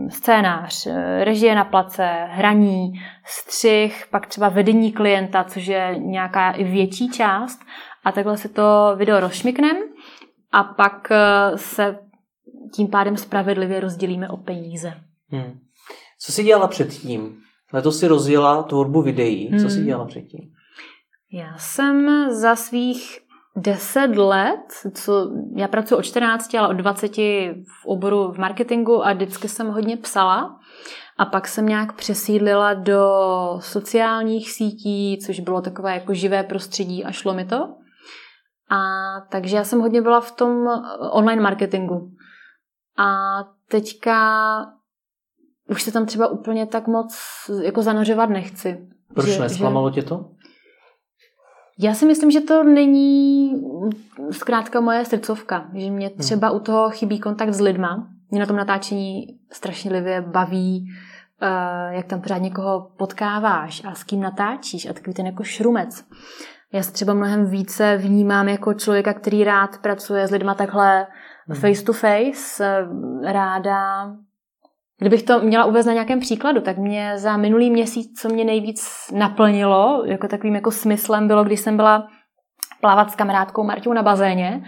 [0.09, 2.92] scénář, eh, režie na place, hraní,
[3.25, 7.61] střih, pak třeba vedení klienta, což je nějaká i větší část.
[8.05, 9.81] A takhle si to video rozšmikneme
[10.53, 11.99] a pak eh, se
[12.75, 14.95] tím pádem spravedlivě rozdělíme o peníze.
[15.31, 15.59] Hmm.
[16.19, 17.46] Co jsi dělala předtím?
[17.72, 19.48] Letos si rozjela tvorbu videí.
[19.48, 19.70] Co hmm.
[19.70, 20.52] jsi dělala předtím?
[21.33, 23.18] Já jsem za svých
[23.57, 29.12] 10 let, co já pracuji od 14, ale od 20 v oboru v marketingu a
[29.12, 30.61] vždycky jsem hodně psala.
[31.18, 33.00] A pak jsem nějak přesídlila do
[33.61, 37.57] sociálních sítí, což bylo takové jako živé prostředí a šlo mi to.
[38.70, 38.81] A
[39.31, 40.66] takže já jsem hodně byla v tom
[41.11, 42.11] online marketingu.
[42.98, 44.16] A teďka
[45.68, 47.16] už se tam třeba úplně tak moc
[47.62, 48.88] jako zanořovat nechci.
[49.14, 49.94] Proč že, nesklamalo že...
[49.94, 50.31] tě to?
[51.79, 53.52] Já si myslím, že to není
[54.31, 56.18] zkrátka moje srdcovka, že mě hmm.
[56.18, 58.09] třeba u toho chybí kontakt s lidma.
[58.31, 60.85] Mě na tom natáčení strašně baví,
[61.42, 66.05] uh, jak tam pořád někoho potkáváš a s kým natáčíš a takový ten jako šrumec.
[66.72, 71.07] Já se třeba mnohem více vnímám jako člověka, který rád pracuje s lidma takhle
[71.48, 71.61] hmm.
[71.61, 72.88] face to face,
[73.22, 74.07] ráda
[74.99, 79.11] Kdybych to měla uvést na nějakém příkladu, tak mě za minulý měsíc, co mě nejvíc
[79.15, 82.09] naplnilo, jako takovým jako smyslem bylo, když jsem byla
[82.81, 84.63] plavat s kamarádkou Marťou na bazéně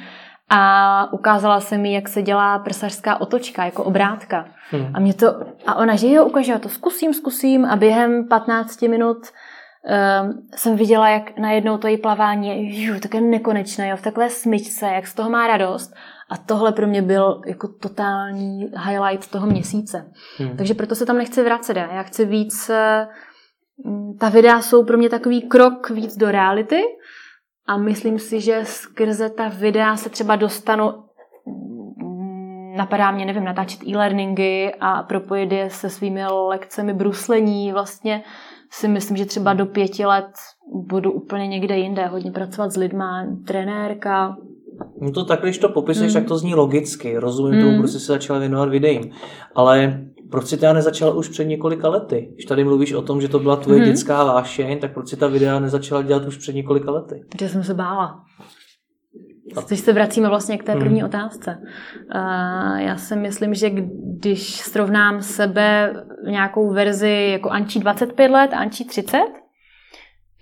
[0.51, 4.45] a ukázala se mi, jak se dělá prsařská otočka, jako obrátka.
[4.71, 4.91] Hmm.
[4.95, 5.27] A mě to,
[5.67, 10.77] a ona, že jo, ukáže, já to zkusím, zkusím a během 15 minut um, jsem
[10.77, 15.07] viděla, jak najednou to její plavání je jú, také nekonečné, jo, v takové smyčce, jak
[15.07, 15.95] z toho má radost.
[16.31, 20.13] A tohle pro mě byl jako totální highlight toho měsíce.
[20.39, 20.57] Hmm.
[20.57, 21.77] Takže proto se tam nechci vracet.
[21.77, 22.71] Já chci víc...
[23.85, 26.81] Mm, ta videa jsou pro mě takový krok víc do reality
[27.67, 30.93] a myslím si, že skrze ta videa se třeba dostanu
[31.47, 37.73] mm, napadá mě, nevím, natáčet e-learningy a propojit je se svými lekcemi bruslení.
[37.73, 38.23] Vlastně
[38.71, 40.31] si myslím, že třeba do pěti let
[40.75, 44.37] budu úplně někde jinde, hodně pracovat s lidma, trenérka,
[45.01, 46.21] No to tak, když to popisuješ, mm.
[46.21, 47.19] tak to zní logicky.
[47.19, 47.67] Rozumím mm.
[47.67, 49.11] tomu, proč jsi se začala věnovat videím.
[49.55, 52.29] Ale proč si teda nezačala už před několika lety?
[52.35, 53.85] Když tady mluvíš o tom, že to byla tvoje mm.
[53.85, 57.25] dětská vášeň, tak proč si ta videa nezačala dělat už před několika lety?
[57.29, 58.25] Protože jsem se bála.
[59.69, 60.81] Teď se vracíme vlastně k té hmm.
[60.81, 61.09] první hmm.
[61.09, 61.59] otázce.
[62.77, 63.71] Já si myslím, že
[64.19, 65.95] když srovnám sebe
[66.27, 69.19] nějakou verzi jako Ančí 25 let a Ančí 30,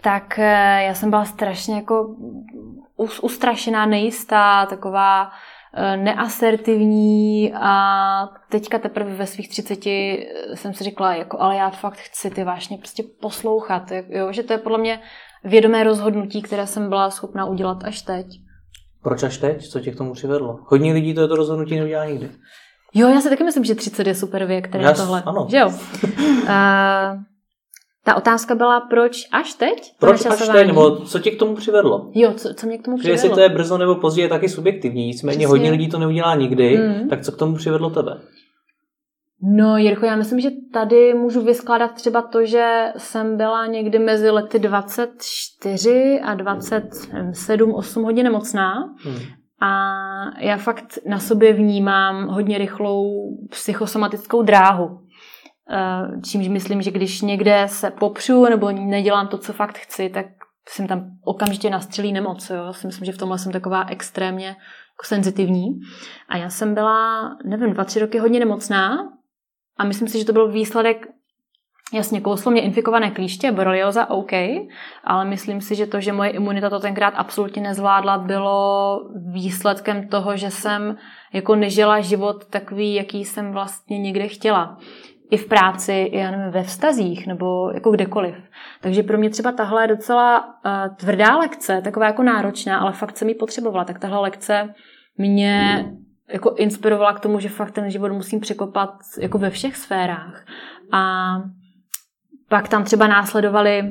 [0.02, 2.16] tak eh, já jsem byla strašně jako
[2.96, 5.30] ustrašená, nejistá, taková
[5.74, 11.98] eh, neasertivní a teďka teprve ve svých třiceti jsem si řekla, jako, ale já fakt
[11.98, 15.00] chci ty vášně prostě poslouchat, jo, že to je podle mě
[15.44, 18.26] vědomé rozhodnutí, které jsem byla schopná udělat až teď.
[19.02, 19.68] Proč až teď?
[19.68, 20.58] Co tě k tomu přivedlo?
[20.64, 22.30] Hodně lidí to, to rozhodnutí neudělá nikdy.
[22.94, 25.22] Jo, já si taky myslím, že 30 je super věk, který yes, tohle.
[25.26, 25.46] Ano.
[25.50, 25.68] Že jo?
[25.68, 27.22] uh,
[28.06, 29.92] Ta otázka byla, proč až teď?
[29.98, 32.10] Proč až teď, nebo co tě k tomu přivedlo?
[32.14, 33.14] Jo, co, co mě k tomu přivedlo?
[33.14, 35.46] Jestli to je brzo nebo později, je taky subjektivní, nicméně Přesně.
[35.46, 37.08] hodně lidí to neudělá nikdy, mm.
[37.08, 38.20] tak co k tomu přivedlo tebe?
[39.42, 44.30] No, Jirko, já myslím, že tady můžu vyskládat třeba to, že jsem byla někdy mezi
[44.30, 48.72] lety 24 a 27, 8 hodin nemocná.
[49.04, 49.18] Hmm.
[49.62, 49.70] A
[50.40, 55.00] já fakt na sobě vnímám hodně rychlou psychosomatickou dráhu.
[55.70, 60.26] Eh, čímž myslím, že když někde se popřu nebo nedělám to, co fakt chci, tak
[60.68, 62.50] jsem tam okamžitě nastřelí nemoc.
[62.50, 62.72] Jo?
[62.72, 65.66] Si myslím, že v tomhle jsem taková extrémně jako senzitivní.
[66.28, 68.98] A já jsem byla, nevím, dva, tři roky hodně nemocná
[69.78, 71.06] a myslím si, že to byl výsledek
[71.92, 74.32] Jasně, kouslo mě infikované klíště, borelioza, OK,
[75.04, 79.00] ale myslím si, že to, že moje imunita to tenkrát absolutně nezvládla, bylo
[79.32, 80.96] výsledkem toho, že jsem
[81.32, 84.78] jako nežila život takový, jaký jsem vlastně někde chtěla.
[85.30, 88.34] I v práci, já nevím, ve vztazích nebo jako kdekoliv.
[88.80, 93.16] Takže pro mě třeba tahle je docela uh, tvrdá lekce, taková jako náročná, ale fakt
[93.16, 93.84] jsem ji potřebovala.
[93.84, 94.74] Tak tahle lekce
[95.18, 95.84] mě
[96.32, 100.44] jako inspirovala k tomu, že fakt ten život musím překopat jako ve všech sférách.
[100.92, 101.34] A
[102.48, 103.82] pak tam třeba následovaly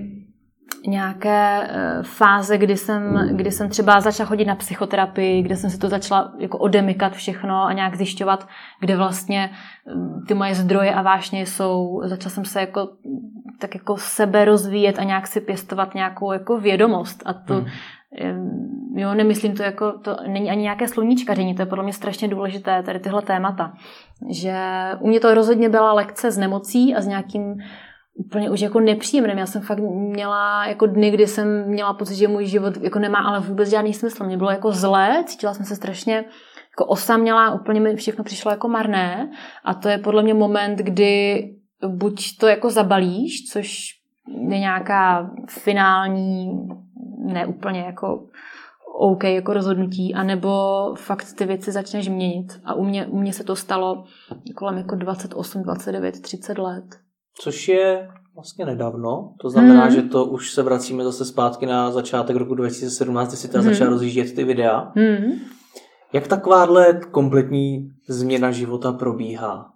[0.87, 5.77] nějaké eh, fáze, kdy jsem, kdy jsem třeba začala chodit na psychoterapii, kde jsem si
[5.77, 8.47] to začala jako odemykat všechno a nějak zjišťovat,
[8.79, 9.49] kde vlastně
[9.95, 12.01] mm, ty moje zdroje a vášně jsou.
[12.05, 12.89] Začala jsem se jako
[13.59, 17.23] tak jako sebe rozvíjet a nějak si pěstovat nějakou jako vědomost.
[17.25, 18.95] A to, hmm.
[18.95, 22.83] jo, nemyslím to jako, to není ani nějaké sluníčkaření, to je podle mě strašně důležité,
[22.83, 23.73] tady tyhle témata.
[24.29, 24.57] Že
[24.99, 27.55] u mě to rozhodně byla lekce s nemocí a s nějakým
[28.15, 29.37] úplně už jako nepříjemným.
[29.37, 33.19] Já jsem fakt měla jako dny, kdy jsem měla pocit, že můj život jako nemá
[33.19, 34.23] ale vůbec žádný smysl.
[34.23, 36.25] Mě bylo jako zlé, cítila jsem se strašně
[36.71, 39.31] jako osamělá, úplně mi všechno přišlo jako marné
[39.63, 41.43] a to je podle mě moment, kdy
[41.87, 43.87] buď to jako zabalíš, což
[44.27, 46.67] je nějaká finální,
[47.25, 48.27] ne úplně jako
[48.99, 50.49] OK jako rozhodnutí, anebo
[50.97, 52.61] fakt ty věci začneš měnit.
[52.65, 54.03] A u mě, u mě se to stalo
[54.55, 57.04] kolem jako 28, 29, 30 let.
[57.39, 59.95] Což je vlastně nedávno, to znamená, hmm.
[59.95, 63.73] že to už se vracíme zase zpátky na začátek roku 2017, kdy si teda hmm.
[63.73, 64.91] začala rozjíždět ty videa.
[64.95, 65.31] Hmm.
[66.13, 69.71] Jak takováhle kompletní změna života probíhá?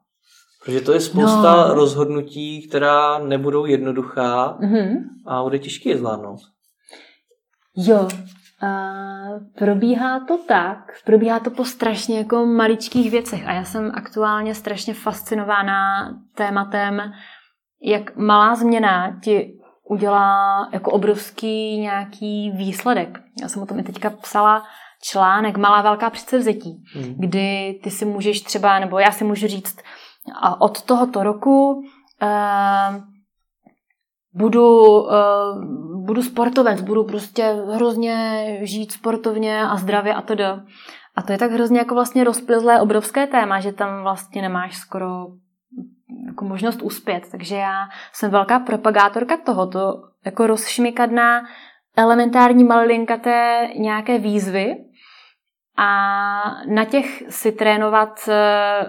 [0.66, 1.74] Protože to je spousta no.
[1.74, 4.96] rozhodnutí, která nebudou jednoduchá mm-hmm.
[5.28, 6.40] a bude těžké je zvládnout.
[7.78, 8.08] Jo,
[8.62, 8.92] a
[9.58, 14.94] probíhá to tak, probíhá to po strašně jako maličkých věcech a já jsem aktuálně strašně
[14.94, 17.02] fascinována tématem
[17.82, 23.20] jak malá změna ti udělá jako obrovský nějaký výsledek.
[23.42, 24.64] Já jsem o tom i teďka psala
[25.04, 27.16] článek Malá velká předsevzetí, hmm.
[27.18, 29.78] kdy ty si můžeš třeba, nebo já si můžu říct,
[30.42, 33.04] a od tohoto roku uh,
[34.34, 40.34] budu, uh, budu sportovec, budu prostě hrozně žít sportovně a zdravě a to
[41.16, 45.28] A to je tak hrozně jako vlastně rozplizlé obrovské téma, že tam vlastně nemáš skoro
[46.26, 47.24] jako možnost uspět.
[47.32, 49.94] Takže já jsem velká propagátorka tohoto,
[50.26, 51.42] jako rozšmikat na
[51.98, 54.76] elementární malinkaté nějaké výzvy
[55.78, 55.88] a
[56.68, 58.86] na těch si trénovat eh,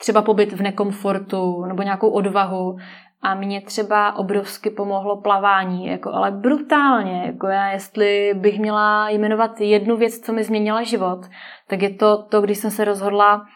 [0.00, 2.76] třeba pobyt v nekomfortu nebo nějakou odvahu.
[3.24, 7.22] A mě třeba obrovsky pomohlo plavání, jako, ale brutálně.
[7.26, 11.20] Jako já, jestli bych měla jmenovat jednu věc, co mi změnila život,
[11.68, 13.46] tak je to to, když jsem se rozhodla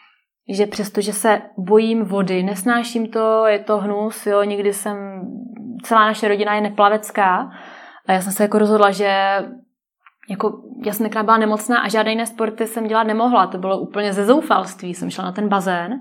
[0.49, 4.97] že přestože se bojím vody, nesnáším to, je to hnus, jo, nikdy jsem,
[5.83, 7.51] celá naše rodina je neplavecká
[8.07, 9.37] a já jsem se jako rozhodla, že
[10.29, 14.13] jako, já jsem byla nemocná a žádné jiné sporty jsem dělat nemohla, to bylo úplně
[14.13, 15.91] ze zoufalství, jsem šla na ten bazén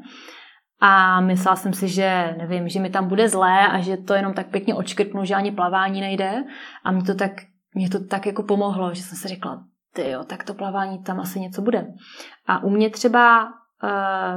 [0.81, 4.35] a myslela jsem si, že nevím, že mi tam bude zlé a že to jenom
[4.35, 6.45] tak pěkně očkrtnu, že ani plavání nejde.
[6.85, 7.33] A mě to tak,
[7.75, 11.21] mě to tak jako pomohlo, že jsem si řekla, ty jo, tak to plavání tam
[11.21, 11.87] asi něco bude.
[12.47, 13.49] A u mě třeba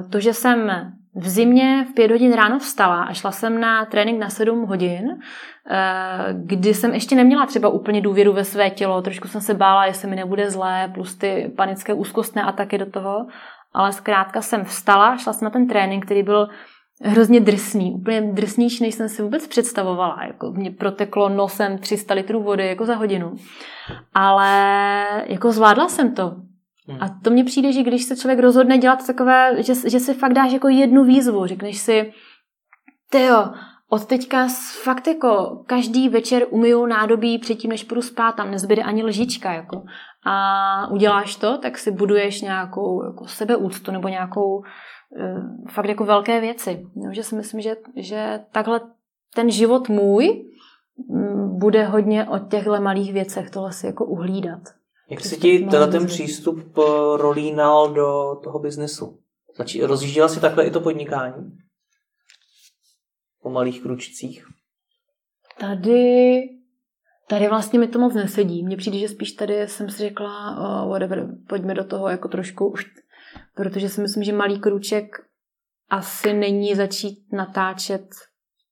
[0.09, 0.71] to, že jsem
[1.15, 5.19] v zimě v pět hodin ráno vstala a šla jsem na trénink na sedm hodin,
[5.69, 9.85] eh, kdy jsem ještě neměla třeba úplně důvěru ve své tělo, trošku jsem se bála,
[9.85, 13.27] jestli mi nebude zlé, plus ty panické úzkostné ataky do toho,
[13.73, 16.47] ale zkrátka jsem vstala, šla jsem na ten trénink, který byl
[17.01, 20.19] hrozně drsný, úplně drsnější, než jsem si vůbec představovala.
[20.27, 23.35] Jako mě proteklo nosem 300 litrů vody jako za hodinu.
[24.13, 26.35] Ale jako zvládla jsem to.
[26.99, 27.19] A hmm.
[27.23, 30.51] to mně přijde, že když se člověk rozhodne dělat takové, že, že si fakt dáš
[30.51, 32.13] jako jednu výzvu, řekneš si,
[33.27, 33.49] jo,
[33.89, 34.47] od teďka
[34.83, 39.83] fakt jako každý večer umyju nádobí předtím, než půjdu spát, tam nezbyde ani lžička, jako.
[40.25, 44.63] A uděláš to, tak si buduješ nějakou jako sebeúctu nebo nějakou uh,
[45.69, 46.85] fakt jako velké věci.
[46.95, 48.81] No, že si myslím, že, že takhle
[49.35, 50.45] ten život můj
[51.09, 54.59] mm, bude hodně o těchto malých věcech tohle si jako uhlídat.
[55.09, 56.81] Jak se ti tenhle ten přístup eh,
[57.17, 59.19] rolínal do toho biznesu?
[59.59, 61.57] Zači- rozjížděla si takhle i to podnikání?
[63.41, 64.45] Po malých kručcích?
[65.59, 66.41] Tady,
[67.29, 68.63] tady vlastně mi to moc nesedí.
[68.63, 72.73] Mně přijde, že spíš tady jsem si řekla, oh, whatever, pojďme do toho jako trošku,
[73.55, 75.05] protože si myslím, že malý kruček
[75.89, 78.09] asi není začít natáčet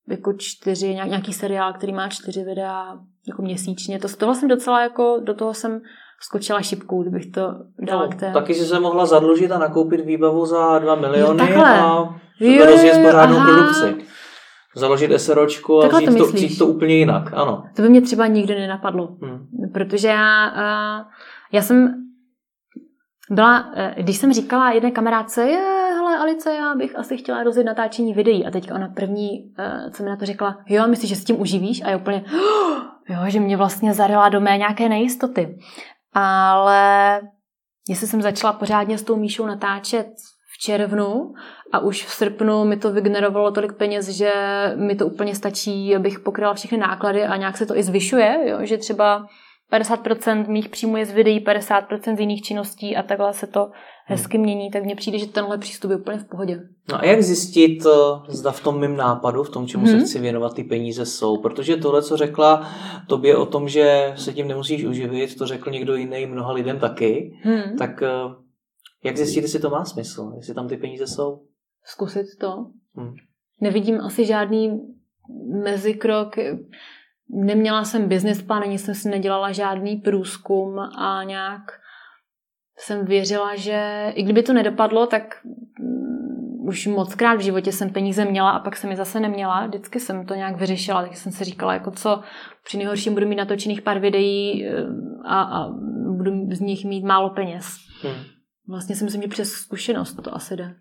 [0.08, 4.00] jako čtyři, nějaký seriál, který má čtyři videa jako měsíčně.
[4.00, 5.82] To, to vlastně docela jako, do toho jsem
[6.22, 7.42] skočila šipkou, kdybych to
[7.80, 8.32] dala no, k té...
[8.32, 11.78] Taky si se mohla zadlužit a nakoupit výbavu za 2 miliony jo, a
[12.40, 14.06] jo, rozjet pořádnou produkci.
[14.76, 17.64] Založit SROčku a vzít to, vzít to úplně jinak, ano.
[17.76, 19.48] To by mě třeba nikdy nenapadlo, hmm.
[19.74, 20.52] protože já,
[21.52, 21.94] já jsem
[23.30, 25.58] byla, e, když jsem říkala jedné kamarádce, je,
[25.96, 30.04] hele Alice, já bych asi chtěla rozjet natáčení videí a teďka ona první, e, co
[30.04, 31.82] mi na to řekla, jo, myslíš, že s tím uživíš?
[31.84, 32.24] A je úplně,
[33.10, 35.58] jo, že mě vlastně zarila do mé nějaké nejistoty.
[36.20, 37.22] Ale
[37.90, 40.08] jestli jsem začala pořádně s tou Míšou natáčet
[40.54, 41.34] v červnu
[41.74, 44.34] a už v srpnu mi to vygenerovalo tolik peněz, že
[44.76, 48.58] mi to úplně stačí, abych pokryla všechny náklady a nějak se to i zvyšuje, jo?
[48.62, 49.28] že třeba
[49.74, 53.72] 50% mých příjmů je z videí, 50% z jiných činností a takhle se to
[54.06, 56.60] hezky mění, tak mně přijde, že tenhle přístup je úplně v pohodě.
[56.92, 60.00] No a jak zjistit, eh, zda v tom mým nápadu, v tom, čemu hmm.
[60.00, 61.42] se chci věnovat, ty peníze jsou?
[61.42, 62.70] Protože tohle, co řekla
[63.08, 67.40] tobě o tom, že se tím nemusíš uživit, to řekl někdo jiný mnoha lidem taky,
[67.44, 67.78] hmm.
[67.78, 68.10] tak eh,
[69.04, 71.42] jak zjistit, jestli to má smysl, jestli tam ty peníze jsou?
[71.84, 72.52] Zkusit to.
[72.96, 73.14] Hmm.
[73.62, 74.82] Nevidím asi žádný
[75.64, 76.36] mezikrok.
[77.30, 81.62] Neměla jsem business plán, ani jsem si nedělala žádný průzkum a nějak
[82.80, 85.24] jsem věřila, že i kdyby to nedopadlo, tak
[85.80, 89.68] mm, už moc krát v životě jsem peníze měla a pak jsem je zase neměla.
[89.68, 92.22] Vždycky jsem to nějak vyřešila, takže jsem si říkala, jako co
[92.66, 94.86] při nejhorším budu mít natočených pár videí eh,
[95.26, 95.70] a, a
[96.18, 97.66] budu z nich mít málo peněz.
[98.02, 98.24] Hmm.
[98.70, 100.76] Vlastně si myslím, že přes zkušenost to asi jde.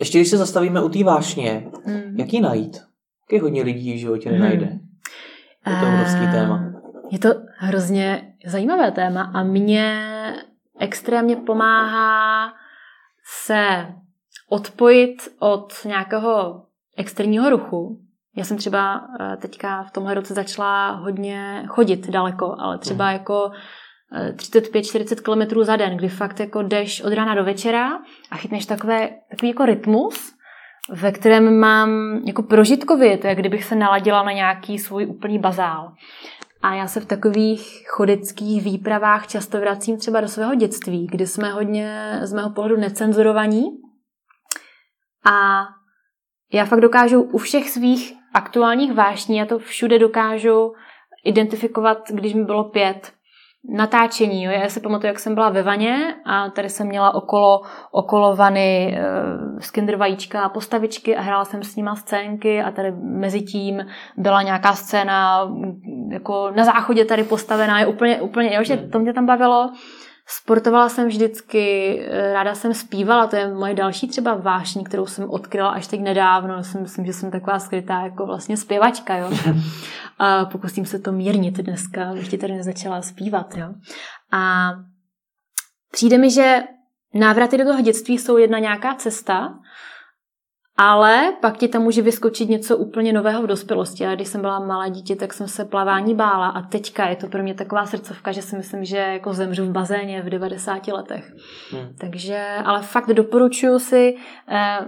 [0.00, 2.16] Ještě když se zastavíme u té vášně, hmm.
[2.18, 2.89] jak ji najít?
[3.32, 4.66] Jak hodně lidí v životě nenajde?
[4.66, 4.80] Hmm.
[5.66, 6.72] Je to obrovský uh, téma.
[7.10, 10.06] Je to hrozně zajímavé téma a mě
[10.78, 12.52] extrémně pomáhá
[13.44, 13.86] se
[14.48, 16.62] odpojit od nějakého
[16.96, 18.00] externího ruchu.
[18.36, 23.12] Já jsem třeba eh, teďka v tomhle roce začala hodně chodit daleko, ale třeba hmm.
[23.12, 23.50] jako
[24.12, 27.90] 35-40 eh, kilometrů za den, kdy fakt jako jdeš od rána do večera
[28.30, 30.32] a chytneš takové, takový jako rytmus,
[30.92, 35.92] ve kterém mám jako prožitkově, to je, kdybych se naladila na nějaký svůj úplný bazál.
[36.62, 41.52] A já se v takových chodeckých výpravách často vracím třeba do svého dětství, kdy jsme
[41.52, 43.64] hodně z mého pohledu necenzurovaní.
[45.32, 45.62] A
[46.52, 50.72] já fakt dokážu u všech svých aktuálních vášní, já to všude dokážu
[51.24, 53.12] identifikovat, když mi bylo pět,
[53.68, 54.44] natáčení.
[54.44, 54.52] Jo.
[54.52, 58.98] Já si pamatuju, jak jsem byla ve vaně a tady jsem měla okolo, okolo vany
[58.98, 59.02] e,
[59.60, 64.42] skinder vajíčka a postavičky a hrála jsem s nima scénky a tady mezi tím byla
[64.42, 65.48] nějaká scéna
[66.10, 69.72] jako na záchodě tady postavená, je úplně, úplně, jo, že to mě tam bavilo.
[70.32, 75.30] Sportovala jsem vždycky, eh, ráda jsem zpívala, to je moje další třeba vášní, kterou jsem
[75.30, 76.64] odkryla až teď nedávno.
[76.64, 79.30] Jsem, myslím, že jsem taková skrytá jako vlastně zpěvačka, jo.
[80.18, 83.66] A pokusím se to mírnit dneska, abych ti tady nezačala zpívat, jo.
[84.32, 84.70] A
[85.92, 86.62] přijde mi, že
[87.14, 89.54] návraty do toho dětství jsou jedna nějaká cesta,
[90.82, 94.06] ale pak ti tam může vyskočit něco úplně nového v dospělosti.
[94.06, 97.26] A když jsem byla malé dítě, tak jsem se plavání bála a teďka je to
[97.26, 101.32] pro mě taková srdcovka, že si myslím, že jako zemřu v bazéně v 90 letech.
[101.70, 101.88] Hmm.
[102.00, 104.16] Takže, ale fakt doporučuji si
[104.48, 104.78] eh,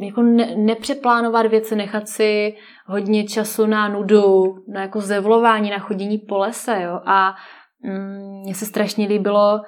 [0.00, 2.54] jako ne, nepřeplánovat věci, nechat si
[2.86, 6.82] hodně času na nudu, na jako zevlování, na chodění po lese.
[6.82, 7.00] Jo?
[7.06, 7.34] A
[7.82, 9.60] mm, mně se strašně líbilo,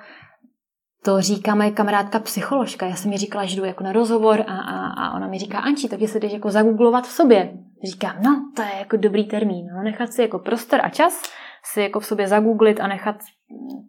[1.07, 2.87] to říká moje kamarádka psycholožka.
[2.87, 5.59] Já jsem mi říkala, že jdu jako na rozhovor a, a, a ona mi říká,
[5.59, 7.53] Anči, tak se jdeš jako zagooglovat v sobě.
[7.85, 9.67] Říkám, no, to je jako dobrý termín.
[9.77, 11.23] No, nechat si jako prostor a čas
[11.65, 13.17] si jako v sobě zagooglit a nechat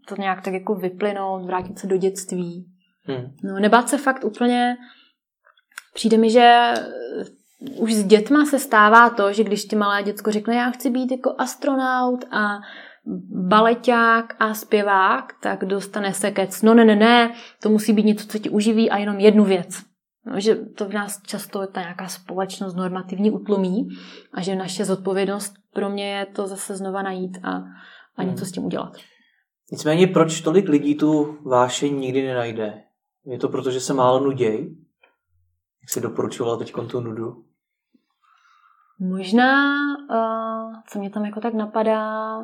[0.07, 2.65] to nějak tak jako vyplynout, vrátit se do dětství.
[3.03, 3.31] Hmm.
[3.43, 4.77] No, nebát se fakt úplně,
[5.93, 6.73] přijde mi, že
[7.77, 11.11] už s dětma se stává to, že když ti malé děcko řekne, já chci být
[11.11, 12.59] jako astronaut a
[13.47, 16.61] baleťák a zpěvák, tak dostane se kec.
[16.61, 19.83] No ne, ne, ne, to musí být něco, co ti uživí a jenom jednu věc.
[20.25, 23.87] No, že to v nás často ta nějaká společnost normativní utlumí
[24.33, 27.63] a že naše zodpovědnost pro mě je to zase znova najít a,
[28.15, 28.97] a něco s tím udělat.
[29.71, 32.83] Nicméně proč tolik lidí tu vášeň nikdy nenajde?
[33.25, 34.77] Je to proto, že se málo nuděj?
[35.81, 37.43] Jak jsi doporučovala teď tu nudu?
[38.99, 39.73] Možná,
[40.09, 42.39] uh, co mě tam jako tak napadá,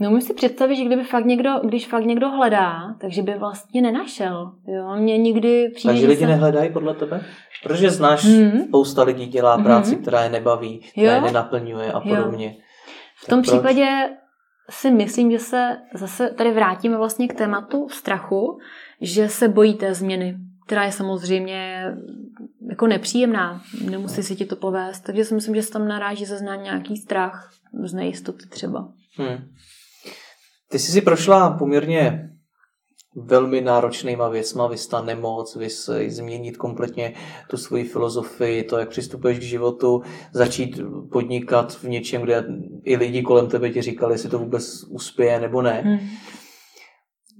[0.00, 3.82] No můžu si představit, že kdyby fakt někdo, když fakt někdo hledá, takže by vlastně
[3.82, 4.52] nenašel.
[4.66, 4.96] Jo?
[4.96, 6.28] Mě nikdy přijde, Takže lidi jsem...
[6.28, 7.20] nehledají podle tebe?
[7.62, 8.68] Protože znáš, mm-hmm.
[8.68, 10.00] spousta lidí dělá práci, mm-hmm.
[10.00, 11.14] která je nebaví, která jo?
[11.14, 12.46] je nenaplňuje a podobně.
[12.46, 12.52] Jo.
[13.16, 14.18] V tom tak případě proč?
[14.70, 18.58] si myslím, že se zase tady vrátíme vlastně k tématu strachu,
[19.00, 20.36] že se bojí té změny.
[20.66, 21.84] která je samozřejmě
[22.70, 23.62] jako nepříjemná.
[23.90, 25.04] Nemusí si ti to povést.
[25.04, 27.50] Takže si myslím, že se tam naráží zase nějaký strach
[27.84, 28.88] z nejistoty třeba.
[29.16, 29.38] Hmm.
[30.70, 32.30] Ty jsi si prošla poměrně
[33.16, 37.14] velmi náročnýma věcma, vys ta nemoc, vys změnit kompletně
[37.50, 40.02] tu svoji filozofii, to, jak přistupuješ k životu,
[40.32, 40.80] začít
[41.12, 42.44] podnikat v něčem, kde
[42.84, 45.82] i lidi kolem tebe ti říkali, jestli to vůbec uspěje nebo ne.
[45.84, 45.98] Hmm.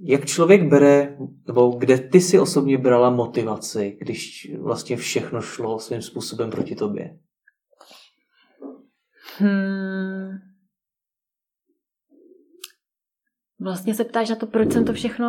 [0.01, 1.17] Jak člověk bere,
[1.47, 7.17] nebo kde ty si osobně brala motivaci, když vlastně všechno šlo svým způsobem proti tobě?
[9.37, 10.48] Hmm.
[13.61, 15.27] Vlastně se ptáš na to, proč jsem to všechno...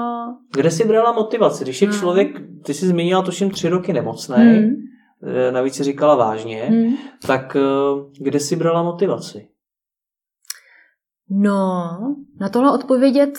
[0.52, 1.64] Kde jsi brala motivaci?
[1.64, 1.98] Když je hmm.
[1.98, 2.28] člověk,
[2.64, 4.74] ty jsi zmínila tuším tři roky nemocný, hmm.
[5.22, 6.96] Eh, navíc si říkala vážně, hmm.
[7.26, 7.60] tak eh,
[8.18, 9.48] kde jsi brala motivaci?
[11.30, 11.98] No,
[12.40, 13.38] na tohle odpovědět,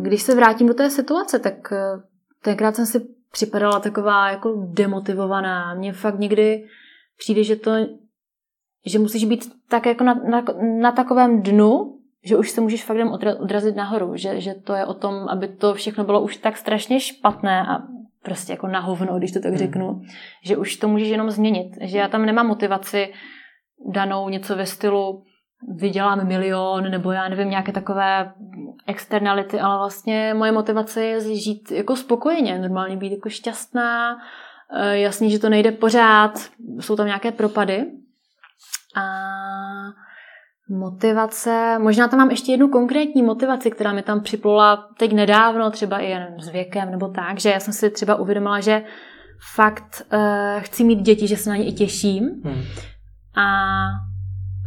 [0.00, 2.02] když se vrátím do té situace, tak eh,
[2.42, 5.74] tenkrát jsem si připadala taková jako demotivovaná.
[5.74, 6.64] Mně fakt někdy
[7.18, 7.70] přijde, že to,
[8.86, 10.44] že musíš být tak jako na, na,
[10.80, 11.95] na takovém dnu,
[12.26, 15.48] že už se můžeš fakt jen odrazit nahoru, že, že to je o tom, aby
[15.48, 17.78] to všechno bylo už tak strašně špatné a
[18.22, 19.58] prostě jako na hovno, když to tak hmm.
[19.58, 20.00] řeknu,
[20.44, 23.12] že už to můžeš jenom změnit, že já tam nemám motivaci
[23.92, 25.22] danou něco ve stylu
[25.74, 28.32] vydělám milion nebo já nevím, nějaké takové
[28.86, 34.16] externality, ale vlastně moje motivace je žít jako spokojeně, normálně být jako šťastná,
[34.76, 36.32] eh, jasně, že to nejde pořád,
[36.80, 37.86] jsou tam nějaké propady
[38.96, 39.02] a
[40.68, 45.98] Motivace, možná tam mám ještě jednu konkrétní motivaci, která mi tam připlula teď nedávno, třeba
[45.98, 48.82] i jen s věkem nebo tak, že já jsem si třeba uvědomila, že
[49.54, 50.20] fakt uh,
[50.60, 52.30] chci mít děti, že se na ně i těším.
[52.44, 52.62] Hmm.
[53.36, 53.46] A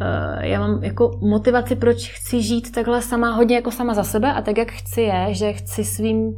[0.01, 4.33] uh, já mám jako motivaci, proč chci žít takhle sama, hodně jako sama za sebe
[4.33, 6.33] a tak, jak chci je, že chci svým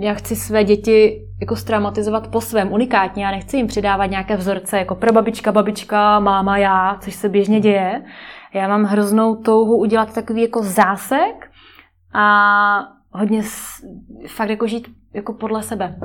[0.00, 3.24] já chci své děti jako straumatizovat po svém, unikátně.
[3.24, 8.02] Já nechci jim přidávat nějaké vzorce jako prababička, babička, máma, já, což se běžně děje.
[8.54, 11.50] Já mám hroznou touhu udělat takový jako zásek
[12.14, 13.42] a hodně
[14.28, 15.98] fakt jako žít jako podle sebe.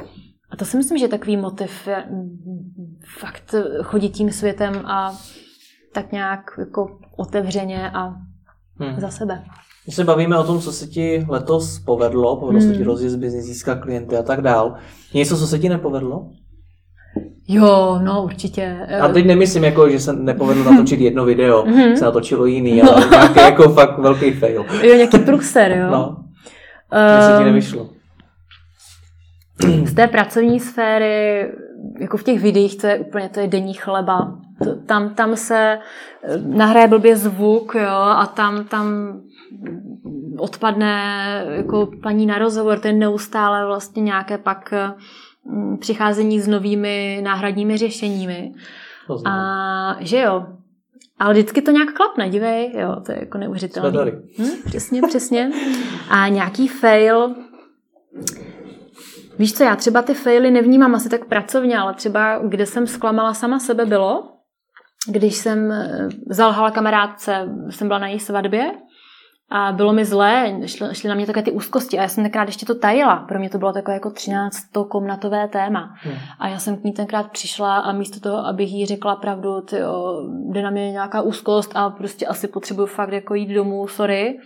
[0.52, 1.88] A to si myslím, že je takový motiv
[3.20, 5.16] fakt chodit tím světem a
[5.94, 8.16] tak nějak jako otevřeně a
[8.80, 9.00] hmm.
[9.00, 9.44] za sebe.
[9.88, 12.70] My se bavíme o tom, co se ti letos povedlo, povedlo hmm.
[12.70, 12.92] se ti hmm.
[12.92, 14.76] rozjet biznis, získat klienty a tak dál.
[15.14, 16.30] Něco, co se ti nepovedlo?
[17.52, 18.88] Jo, no určitě.
[19.02, 21.94] A teď nemyslím, jako, že se nepovedlo natočit jedno video, mm-hmm.
[21.94, 24.66] se natočilo jiný, ale nějaký jako fakt velký fail.
[24.84, 25.92] Jo, nějaký průser, jo.
[25.92, 26.18] No.
[26.94, 27.90] Uh, se ti nevyšlo.
[29.86, 31.48] Z té pracovní sféry,
[32.00, 34.38] jako v těch videích, to je úplně, to je denní chleba.
[34.64, 35.80] To, tam, tam se
[36.24, 39.14] eh, nahraje blbě zvuk, jo, a tam, tam
[40.38, 41.04] odpadne
[41.50, 44.94] jako paní na rozhovor, ten neustále vlastně nějaké pak Mm,
[45.80, 48.52] přicházení s novými náhradními řešeními.
[49.26, 50.46] A že jo,
[51.20, 54.12] ale vždycky to nějak klapne, dívej, jo, to je jako neuvěřitelné.
[54.40, 55.52] Hm, přesně, přesně.
[56.10, 57.36] A nějaký fail,
[59.40, 63.34] Víš co, já třeba ty faily nevnímám asi tak pracovně, ale třeba kde jsem zklamala
[63.34, 64.24] sama sebe bylo,
[65.08, 68.72] když jsem eh, zalhala kamarádce, jsem byla na její svatbě
[69.52, 72.48] a bylo mi zlé, šly, šly na mě také ty úzkosti a já jsem tenkrát
[72.48, 73.16] ještě to tajila.
[73.16, 74.58] Pro mě to bylo takové jako 13
[74.90, 75.96] komnatové téma.
[75.98, 76.16] Hmm.
[76.40, 80.24] A já jsem k ní tenkrát přišla a místo toho, abych jí řekla pravdu, tyjo,
[80.52, 84.40] jde na mě nějaká úzkost a prostě asi potřebuju fakt jako jít domů, sorry,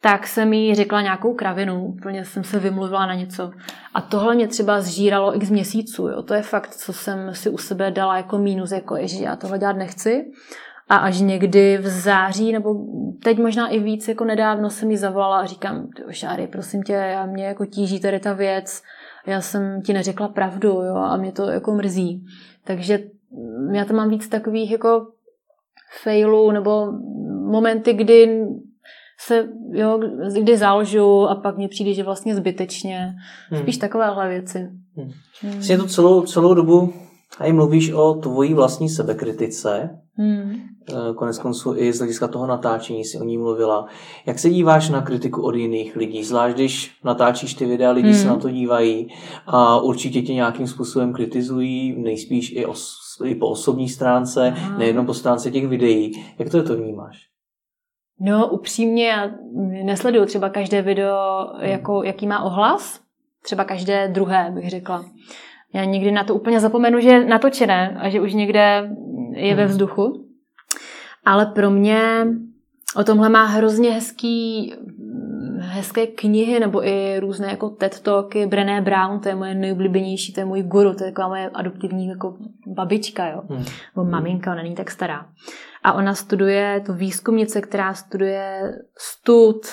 [0.00, 3.50] tak jsem jí řekla nějakou kravinu, úplně jsem se vymluvila na něco.
[3.94, 6.22] A tohle mě třeba zžíralo x měsíců, jo.
[6.22, 9.58] to je fakt, co jsem si u sebe dala jako mínus, jako že já tohle
[9.58, 10.24] dělat nechci.
[10.88, 12.74] A až někdy v září, nebo
[13.22, 17.26] teď možná i víc, jako nedávno jsem mi zavolala a říkám, Šáry, prosím tě, já
[17.26, 18.82] mě jako tíží tady ta věc,
[19.26, 22.24] já jsem ti neřekla pravdu, jo, a mě to jako mrzí.
[22.64, 22.98] Takže
[23.72, 25.06] já to mám víc takových jako
[26.02, 26.86] failů, nebo
[27.50, 28.46] momenty, kdy
[29.20, 30.00] se, jo,
[30.40, 33.14] kdy zalžu a pak mně přijde, že vlastně zbytečně.
[33.50, 33.62] Hmm.
[33.62, 34.58] Spíš takovéhle věci.
[34.58, 35.10] Hmm.
[35.42, 35.52] Hmm.
[35.52, 36.92] Vlastně to celou, celou dobu
[37.38, 39.90] a mluvíš o tvojí vlastní sebekritice.
[40.14, 40.54] Hmm.
[40.92, 43.86] Eh, konec konců i z hlediska toho natáčení si o ní mluvila.
[44.26, 46.24] Jak se díváš na kritiku od jiných lidí?
[46.24, 48.18] Zvlášť když natáčíš ty videa, lidi hmm.
[48.18, 49.08] se na to dívají
[49.46, 54.78] a určitě tě nějakým způsobem kritizují, nejspíš i, os, i po osobní stránce, Aha.
[54.78, 56.24] nejenom po stránce těch videí.
[56.38, 57.16] Jak to, to vnímáš?
[58.20, 59.30] No, upřímně, já
[59.84, 61.16] nesleduju třeba každé video,
[61.54, 61.64] hmm.
[61.64, 63.00] jako, jaký má ohlas.
[63.42, 65.04] Třeba každé druhé, bych řekla.
[65.74, 68.90] Já někdy na to úplně zapomenu, že je natočené a že už někde
[69.34, 69.70] je ve hmm.
[69.70, 70.24] vzduchu.
[71.24, 72.26] Ale pro mě
[72.96, 74.74] o tomhle má hrozně hezký,
[75.58, 80.40] hezké knihy nebo i různé jako TED Talky, Brené Brown, to je moje nejoblíbenější, to
[80.40, 83.64] je můj guru, to je taková moje adoptivní jako babička, jo, hmm.
[83.96, 85.26] nebo maminka, ona není tak stará.
[85.82, 89.66] A ona studuje, to výzkumnice, která studuje stud,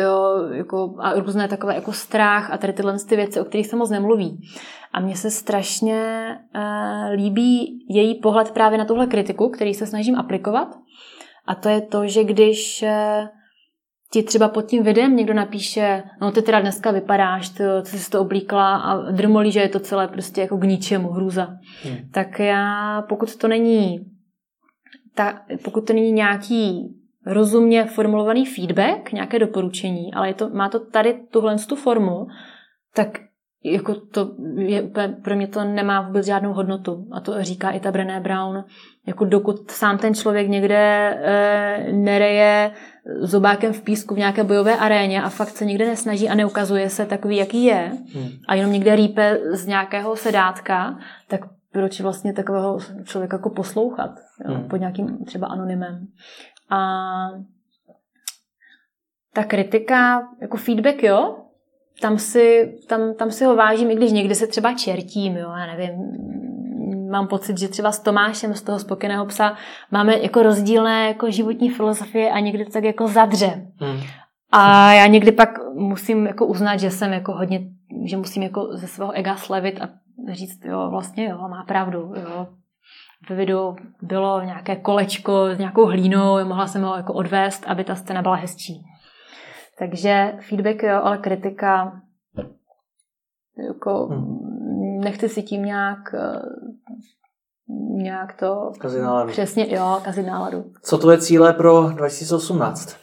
[0.00, 3.76] jo, jako, a různé takové jako strach a tady tyhle ty věci, o kterých se
[3.76, 4.40] moc nemluví.
[4.92, 10.16] A mně se strašně uh, líbí její pohled právě na tuhle kritiku, který se snažím
[10.16, 10.68] aplikovat.
[11.46, 13.28] A to je to, že když uh,
[14.12, 18.10] ti třeba pod tím videem někdo napíše, no ty teda dneska vypadáš, ty, ty jsi
[18.10, 21.48] to oblíkla a drmolí, že je to celé prostě jako k ničemu, hrůza.
[21.84, 21.96] Hmm.
[22.12, 23.98] Tak já, pokud to není
[25.14, 26.94] ta, pokud to není nějaký
[27.26, 32.26] rozumně formulovaný feedback, nějaké doporučení, ale je to, má to tady tuhle tu formu,
[32.94, 33.08] tak
[33.64, 34.90] jako to je
[35.22, 37.06] pro mě to nemá vůbec žádnou hodnotu.
[37.12, 38.64] A to říká i ta Brené Brown.
[39.06, 42.70] Jako dokud sám ten člověk někde e, nereje
[43.20, 47.06] zobákem v písku v nějaké bojové aréně a fakt se nikde nesnaží a neukazuje se
[47.06, 48.28] takový, jaký je hmm.
[48.48, 50.98] a jenom někde rýpe z nějakého sedátka,
[51.28, 51.40] tak
[51.72, 54.10] proč vlastně takového člověka jako poslouchat
[54.48, 54.68] jo, hmm.
[54.68, 56.06] pod nějakým třeba anonymem.
[56.72, 56.78] A
[59.34, 61.36] ta kritika, jako feedback, jo,
[62.00, 65.66] tam si, tam, tam si ho vážím, i když někdy se třeba čertím, jo, já
[65.66, 65.92] nevím,
[67.10, 69.56] mám pocit, že třeba s Tomášem z toho spokojeného psa
[69.90, 73.66] máme jako rozdílné jako životní filozofie a někdy to tak jako zadře.
[73.76, 74.00] Hmm.
[74.52, 77.60] A já někdy pak musím jako uznat, že jsem jako hodně,
[78.04, 79.88] že musím jako ze svého ega slevit a
[80.32, 82.46] říct, jo, vlastně jo, má pravdu, jo.
[83.30, 87.94] Ve videu bylo nějaké kolečko s nějakou hlínou, mohla jsem ho jako odvést, aby ta
[87.94, 88.82] scéna byla hezčí.
[89.78, 92.00] Takže feedback jo, ale kritika
[93.68, 95.00] jako hmm.
[95.04, 96.42] nechci si tím nějak eh,
[97.96, 98.70] nějak to...
[98.78, 99.30] Kazit náladu.
[99.30, 100.72] Přesně, jo, kazit náladu.
[100.82, 102.96] Co tvoje cíle pro 2018?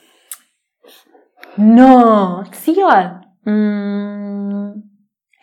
[1.57, 3.21] No, cíle.
[3.45, 4.73] Hmm,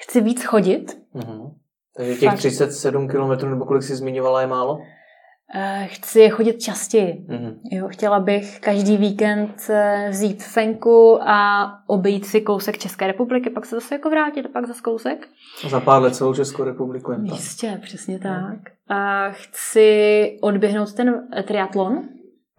[0.03, 0.99] chci víc chodit.
[1.15, 1.55] Mm-hmm.
[1.97, 2.39] Takže těch Fakt.
[2.39, 4.79] 37 km nebo kolik jsi zmiňovala je málo?
[5.55, 7.27] Eh, chci chodit častěji.
[7.29, 7.55] Mm-hmm.
[7.73, 13.67] Jo, chtěla bych každý víkend eh, vzít fenku a obejít si kousek České republiky, pak
[13.67, 15.29] se zase jako vrátit a pak zase kousek.
[15.65, 18.59] A za pár let celou Českou republiku jen Jistě, přesně tak.
[18.89, 22.03] A chci odběhnout ten triatlon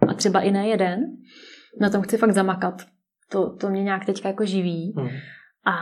[0.08, 1.00] a třeba i ne jeden.
[1.82, 2.82] Na tom chci fakt zamakat.
[3.30, 4.94] To, to mě nějak teďka jako živí.
[4.96, 5.08] Mm.
[5.68, 5.76] A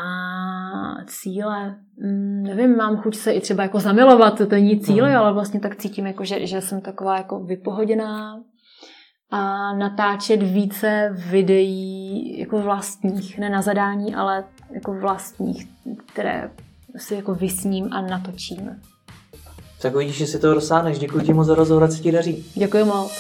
[1.08, 5.16] cíle, mm, nevím, mám chuť se i třeba jako zamilovat, to není cíle, mm.
[5.16, 8.40] ale vlastně tak cítím, jako, že, že jsem taková jako vypohoděná
[9.32, 15.68] a natáčet více videí jako vlastních, ne na zadání, ale jako vlastních,
[16.06, 16.52] které
[16.98, 18.82] si jako vysním a natočím.
[19.82, 21.00] Tak uvidíš, že si to dosáhneš.
[21.00, 22.46] Děkuji ti moc za rozhovor, se ti daří.
[22.56, 23.12] Děkuji moc.